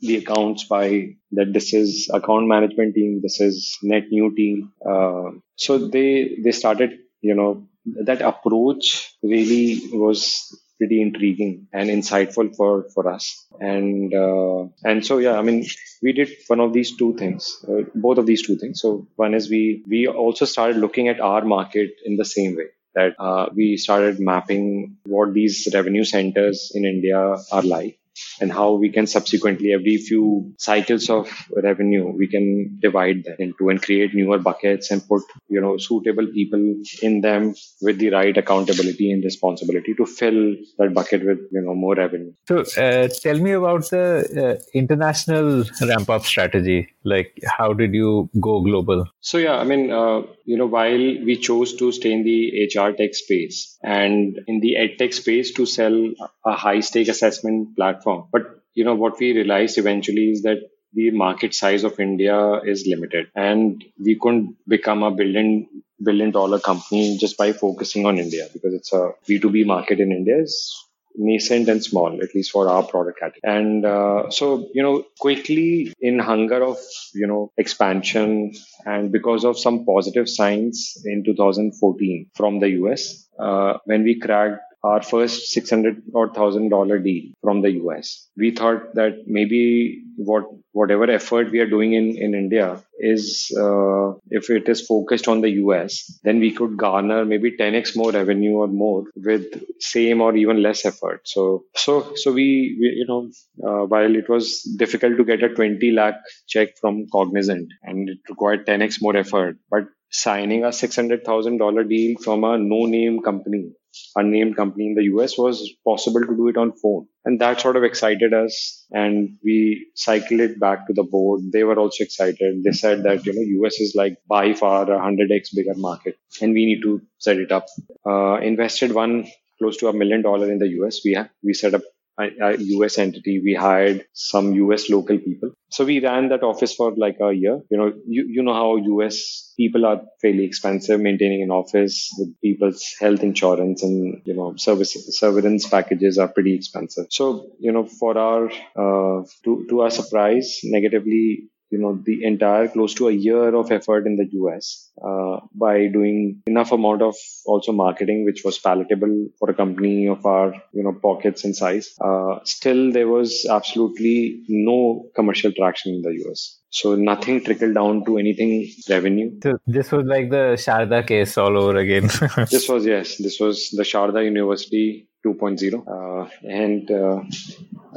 [0.00, 4.72] the accounts by that this is account management team, this is net new team.
[4.88, 7.66] Uh, so they they started, you know,
[8.04, 13.46] that approach really was pretty intriguing and insightful for for us.
[13.60, 15.66] And uh, and so yeah, I mean,
[16.02, 18.80] we did one of these two things, uh, both of these two things.
[18.80, 22.68] So one is we we also started looking at our market in the same way
[22.94, 27.98] that uh, we started mapping what these revenue centers in India are like
[28.40, 31.28] and how we can subsequently every few cycles of
[31.62, 36.26] revenue we can divide that into and create newer buckets and put you know suitable
[36.26, 41.62] people in them with the right accountability and responsibility to fill that bucket with you
[41.62, 42.32] know more revenue.
[42.48, 44.04] So uh, tell me about the
[44.44, 46.88] uh, international ramp up strategy.
[47.04, 49.06] Like how did you go global?
[49.20, 52.38] So yeah i mean uh, you know while we chose to stay in the
[52.74, 55.96] hr tech space and in the ed tech space to sell
[56.44, 58.28] a high stake assessment platform.
[58.32, 60.58] But you know what we realized eventually is that
[60.92, 65.68] the market size of India is limited, and we couldn't become a billion
[66.02, 70.38] billion dollar company just by focusing on India because it's a B2B market in India
[70.38, 70.85] is
[71.16, 73.40] nascent and small, at least for our product category.
[73.42, 76.78] And uh, so, you know, quickly in hunger of,
[77.14, 78.52] you know, expansion
[78.84, 84.60] and because of some positive signs in 2014 from the US, uh, when we cracked
[84.86, 88.28] our first 600 or thousand dollar deal from the US.
[88.36, 92.66] We thought that maybe what whatever effort we are doing in in India
[92.98, 94.06] is uh,
[94.40, 98.54] if it is focused on the US, then we could garner maybe 10x more revenue
[98.64, 99.46] or more with
[99.80, 101.20] same or even less effort.
[101.34, 102.46] So so so we,
[102.80, 103.20] we you know
[103.66, 106.14] uh, while it was difficult to get a 20 lakh
[106.46, 112.44] check from Cognizant and it required 10x more effort, but signing a $600,000 deal from
[112.44, 113.72] a no name company
[114.14, 117.06] unnamed company in the US was possible to do it on phone.
[117.24, 118.86] And that sort of excited us.
[118.90, 121.40] And we cycled it back to the board.
[121.52, 122.62] They were also excited.
[122.64, 126.52] They said that, you know, US is like by far a 100x bigger market and
[126.52, 127.66] we need to set it up.
[128.04, 129.26] Uh, invested one
[129.58, 131.00] close to a million dollar in the US.
[131.04, 131.82] We, we set up
[132.18, 133.40] a US entity.
[133.44, 135.50] We hired some US local people.
[135.70, 137.60] So we ran that office for like a year.
[137.70, 142.34] You know, you, you know how US people are fairly expensive maintaining an office with
[142.40, 147.06] people's health insurance and, you know, service, severance packages are pretty expensive.
[147.10, 152.68] So, you know, for our, uh, to, to our surprise, negatively, you know the entire
[152.68, 157.14] close to a year of effort in the US uh, by doing enough amount of
[157.44, 161.94] also marketing, which was palatable for a company of our you know pockets and size.
[162.00, 166.60] Uh, still, there was absolutely no commercial traction in the US.
[166.70, 169.30] So nothing trickled down to anything revenue.
[169.42, 172.02] So this was like the Sharda case all over again.
[172.50, 177.22] this was yes, this was the Sharda University 2.0, uh, and uh,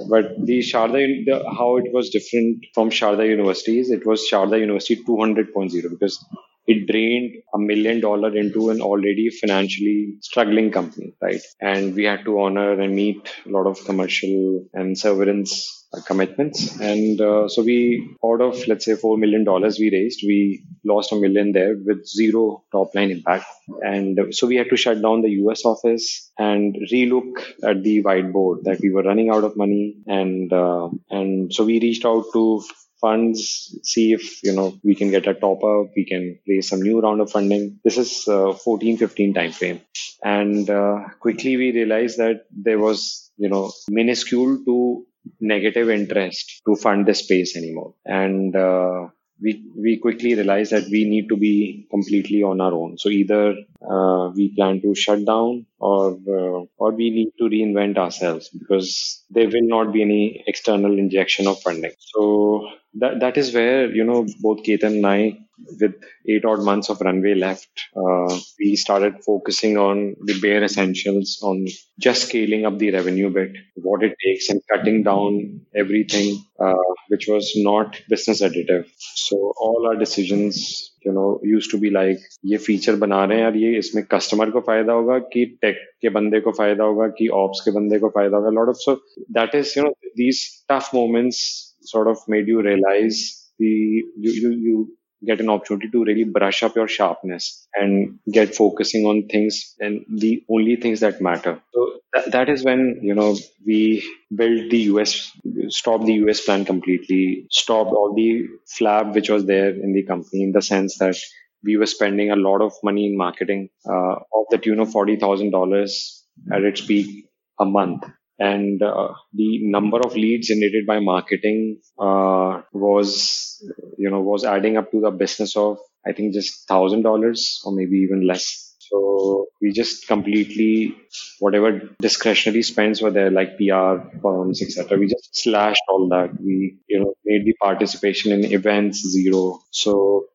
[0.10, 4.96] but the Sharda, the, how it was different from Sharda universities, it was Sharda University
[5.04, 6.24] 200.0 because
[6.68, 11.42] it drained a million dollar into an already financially struggling company, right?
[11.60, 16.80] And we had to honor and meet a lot of commercial and severance commitments.
[16.80, 21.12] And uh, so we, out of let's say four million dollars we raised, we lost
[21.12, 23.46] a million there with zero top line impact.
[23.82, 28.64] And so we had to shut down the US office and relook at the whiteboard
[28.64, 29.96] that we were running out of money.
[30.08, 32.64] And uh, and so we reached out to
[33.02, 36.82] funds, see if, you know, we can get a top up, we can raise some
[36.82, 37.80] new round of funding.
[37.84, 39.82] This is uh, 14, 15 timeframe.
[40.24, 45.06] And uh, quickly we realized that there was, you know, minuscule to
[45.40, 47.94] negative interest to fund the space anymore.
[48.06, 49.08] And uh,
[49.42, 52.98] we we quickly realized that we need to be completely on our own.
[52.98, 57.98] So either uh, we plan to shut down or uh, or we need to reinvent
[57.98, 61.94] ourselves because there will not be any external injection of funding.
[62.00, 65.40] So that that is where you know both Ketan and I
[65.81, 65.95] with
[66.29, 71.66] eight odd months of runway left, uh, we started focusing on the bare essentials, on
[71.99, 76.75] just scaling up the revenue bit, what it takes, and cutting down everything uh,
[77.09, 78.89] which was not business additive.
[79.29, 82.18] So all our decisions you know use to be like
[82.51, 86.09] ये feature बना रहे हैं यार ये इसमें customer को फायदा होगा कि टेक के
[86.16, 88.95] बंदे को फायदा होगा कि ऑप्स के बंदे को फायदा होगा lot of so
[89.39, 89.91] that is you know
[90.22, 90.41] these
[90.72, 91.43] tough moments
[91.85, 93.18] sort of made you realize
[93.59, 93.72] the
[94.18, 94.77] you, you you
[95.26, 100.05] get an opportunity to really brush up your sharpness and get focusing on things and
[100.09, 101.61] the only things that matter.
[101.74, 101.99] So
[102.32, 104.03] that, is when, you know, we
[104.34, 105.32] built the US,
[105.67, 110.43] stopped the US plan completely, stopped all the flab which was there in the company
[110.43, 111.17] in the sense that
[111.63, 116.22] we were spending a lot of money in marketing uh, of the tune of $40,000
[116.53, 117.26] at its peak
[117.59, 118.03] a month
[118.40, 123.62] and uh, the number of leads generated by marketing uh, was
[123.98, 125.78] you know was adding up to the business of
[126.08, 128.66] i think just thousand dollars or maybe even less.
[128.80, 130.96] So we just completely
[131.40, 136.32] whatever discretionary spends were there like pr firms etc we just slashed all that.
[136.42, 139.60] We you know made the participation in events zero.
[139.70, 140.26] So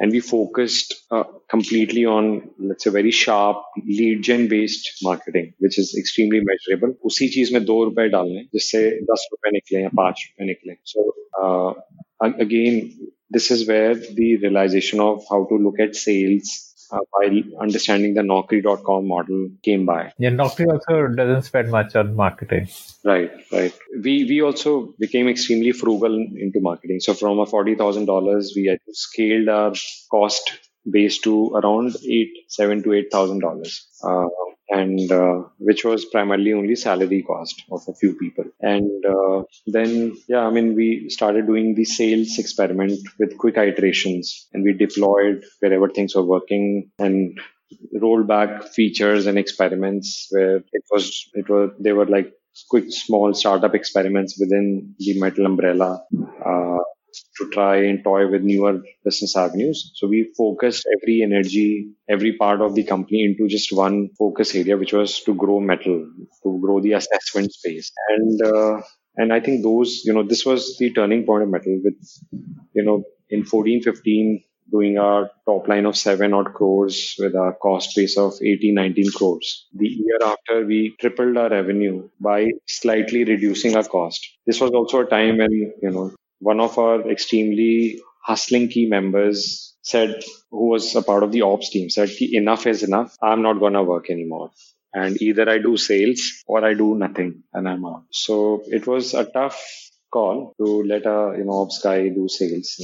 [0.00, 5.78] and we focused uh, completely on let's say very sharp lead gen based marketing which
[5.78, 10.24] is extremely measurable उसी चीज में दो रुपए डालने जिससे दस रुपए निकले या पांच
[10.28, 11.06] रुपए निकले so
[11.42, 11.72] uh,
[12.46, 12.80] again
[13.30, 18.21] this is where the realization of how to look at sales uh, while understanding the
[18.21, 20.11] Naukri.com model came by.
[20.17, 22.69] Yeah, Naukri also doesn't spend much on marketing.
[23.03, 23.73] Right, right.
[24.03, 26.99] We we also became extremely frugal into marketing.
[26.99, 29.73] So from a forty thousand dollars, we had scaled our
[30.11, 30.51] cost
[30.89, 33.87] base to around eight, seven to eight thousand uh, dollars
[34.69, 38.45] and uh, which was primarily only salary cost of a few people.
[38.61, 44.47] And uh, then, yeah, I mean, we started doing the sales experiment with quick iterations,
[44.53, 47.39] and we deployed wherever things were working and
[48.01, 52.33] rolled back features and experiments where it was it was they were like
[52.69, 56.03] quick small startup experiments within the Mettl umbrella
[56.45, 56.79] uh,
[57.37, 59.91] to try and toy with newer business avenues.
[59.95, 64.77] So we focused every energy, every part of the company into just one focus area,
[64.77, 66.05] which was to grow Mettl,
[66.43, 67.91] to grow the assessment space.
[68.09, 68.81] And, uh,
[69.15, 71.95] and I think those, you know, this was the turning point of Mettl with,
[72.73, 77.53] you know, in 14, 15, doing our top line of seven odd crores with our
[77.53, 79.67] cost base of 18, 19 crores.
[79.73, 84.27] The year after, we tripled our revenue by slightly reducing our cost.
[84.45, 89.75] This was also a time when, you know, one of our extremely hustling key members
[89.81, 93.15] said, who was a part of the ops team, said, enough is enough.
[93.21, 94.51] I'm not going to work anymore.
[94.93, 98.05] And either I do sales or I do nothing and I'm out.
[98.11, 99.59] So it was a tough
[100.11, 102.81] call to let a, you know, ops guy do sales.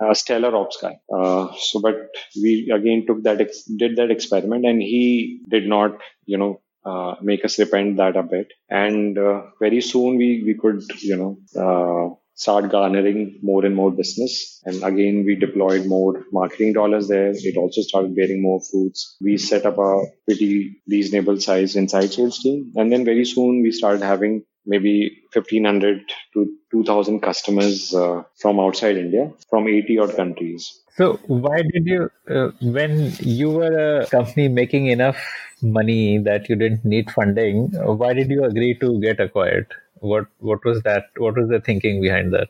[0.00, 1.00] A stellar ops guy.
[1.10, 5.98] Uh, so, but we again took that, ex- did that experiment and he did not,
[6.26, 8.52] you know, uh, make us repent that a bit.
[8.68, 13.90] And uh, very soon we, we could, you know, uh, start garnering more and more
[13.90, 14.60] business.
[14.64, 17.32] And again, we deployed more marketing dollars there.
[17.34, 19.16] It also started bearing more fruits.
[19.20, 22.72] We set up a pretty reasonable size inside sales team.
[22.76, 26.00] And then very soon we started having maybe 1500
[26.34, 30.80] to 2000 customers uh, from outside India, from 80 odd countries.
[30.96, 35.16] So why did you, uh, when you were a company making enough
[35.60, 39.66] money that you didn't need funding, why did you agree to get acquired?
[40.00, 42.48] What what was that what was the thinking behind that?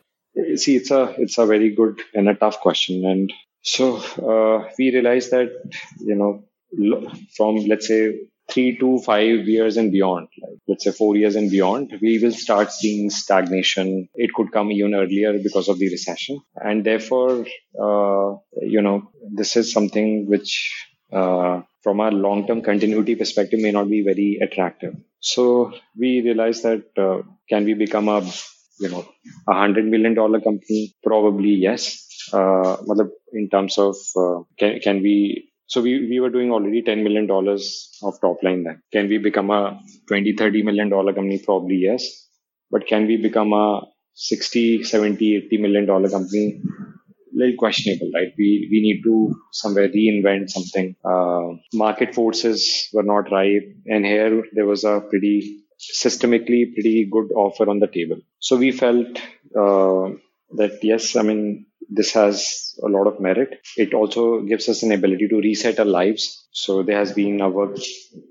[0.57, 3.05] See it's a it's a very good and a tough question.
[3.05, 5.51] And so uh, we realized that
[5.99, 6.43] you know
[7.35, 8.19] from let's say
[8.51, 12.31] three to five years and beyond like let's say four years and beyond we will
[12.31, 14.07] start seeing stagnation.
[14.15, 16.41] It could come even earlier because of the recession.
[16.55, 17.45] And therefore
[17.79, 23.89] uh, you know this is something which uh, from a long-term continuity perspective may not
[23.89, 24.95] be very attractive.
[25.19, 28.21] So we realized that uh, can we become a
[28.79, 29.05] you know
[29.47, 30.95] a hundred million dollar company?
[31.03, 32.05] Probably yes.
[32.31, 32.77] Uh,
[33.33, 37.29] in terms of uh, can can we so we, we were doing already $10 million
[37.29, 38.81] of top line then.
[38.91, 41.37] Can we become a 20, 30 million dollar company?
[41.45, 42.27] Probably yes.
[42.71, 43.81] But can we become a
[44.15, 46.59] 60, 70, 80 million dollar company?
[47.39, 48.33] Little questionable, right?
[48.37, 49.15] We we need to
[49.51, 50.95] somewhere reinvent something.
[51.13, 55.37] Uh, market forces were not right, and here there was a pretty
[55.79, 58.19] systemically pretty good offer on the table.
[58.39, 59.21] So we felt
[59.63, 60.05] uh,
[60.59, 63.59] that yes, I mean this has a lot of merit.
[63.77, 66.47] It also gives us an ability to reset our lives.
[66.51, 67.77] So there has been a work,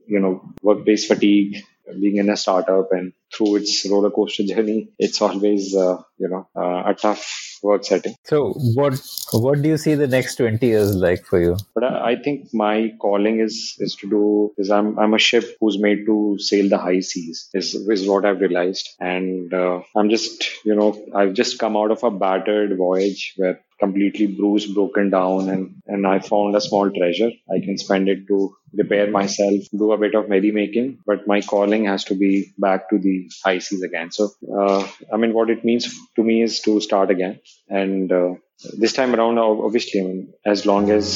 [0.07, 1.57] you know, work-based fatigue
[2.01, 6.49] being in a startup and through its roller coaster journey, it's always uh, you know
[6.57, 8.15] uh, a tough work setting.
[8.25, 9.01] So what
[9.33, 11.57] what do you see the next twenty years like for you?
[11.75, 15.57] But I, I think my calling is is to do is I'm I'm a ship
[15.61, 20.11] who's made to sail the high seas is is what I've realized, and uh, I'm
[20.11, 25.11] just you know I've just come out of a battered voyage where completely bruised, broken
[25.11, 27.31] down, and and I found a small treasure.
[27.51, 31.85] I can spend it to repair myself, do a bit of merrymaking, but my calling
[31.87, 34.11] has to be back to the high seas again.
[34.11, 37.41] So, uh, I mean, what it means to me is to start again.
[37.69, 38.35] And uh,
[38.77, 41.07] this time around, obviously, I mean, as long as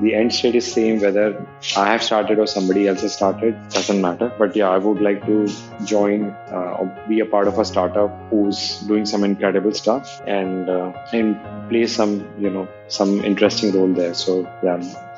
[0.00, 1.46] the end state is same, whether
[1.76, 4.32] I have started or somebody else has started, doesn't matter.
[4.38, 5.48] But yeah, I would like to
[5.84, 10.70] join uh, or be a part of a startup who's doing some incredible stuff and
[10.70, 11.36] uh, and
[11.68, 14.14] play some, you know, some interesting role there.
[14.14, 15.11] So yeah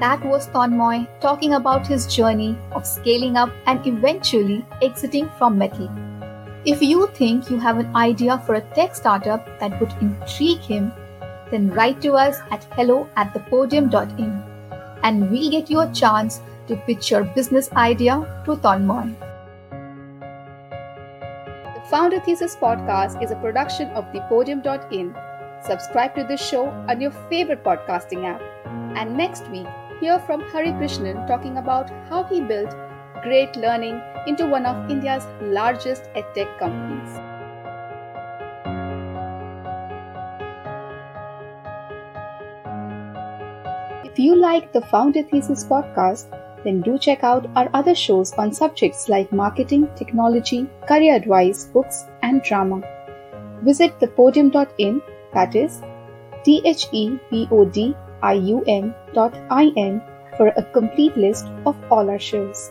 [0.00, 5.88] that was Tonmoy talking about his journey of scaling up and eventually exiting from Mettl.
[6.64, 10.92] If you think you have an idea for a tech startup that would intrigue him,
[11.50, 14.42] then write to us at hello at thepodium.in
[15.02, 19.14] and we'll get you a chance to pitch your business idea to Tonmoy.
[21.74, 25.14] The Founder Thesis podcast is a production of thepodium.in.
[25.64, 28.40] Subscribe to this show on your favorite podcasting app.
[28.96, 29.66] And next week,
[30.00, 32.74] hear from Hari Krishnan talking about how he built
[33.22, 37.18] great learning into one of India's largest edtech companies.
[44.04, 46.26] If you like the Founder Thesis podcast,
[46.64, 52.04] then do check out our other shows on subjects like marketing, technology, career advice, books,
[52.22, 52.82] and drama.
[53.62, 55.02] Visit thepodium.in,
[55.34, 55.82] that is
[56.44, 60.02] T H E P O D iun.in
[60.36, 62.70] for a complete list of all our shows.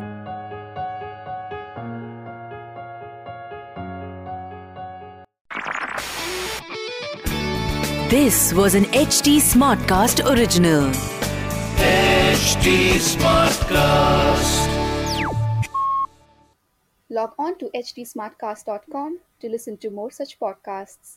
[8.09, 10.89] This was an HT Smartcast original.
[11.75, 14.77] HT Smartcast.
[17.09, 21.16] Log on to htsmartcast.com to listen to more such podcasts.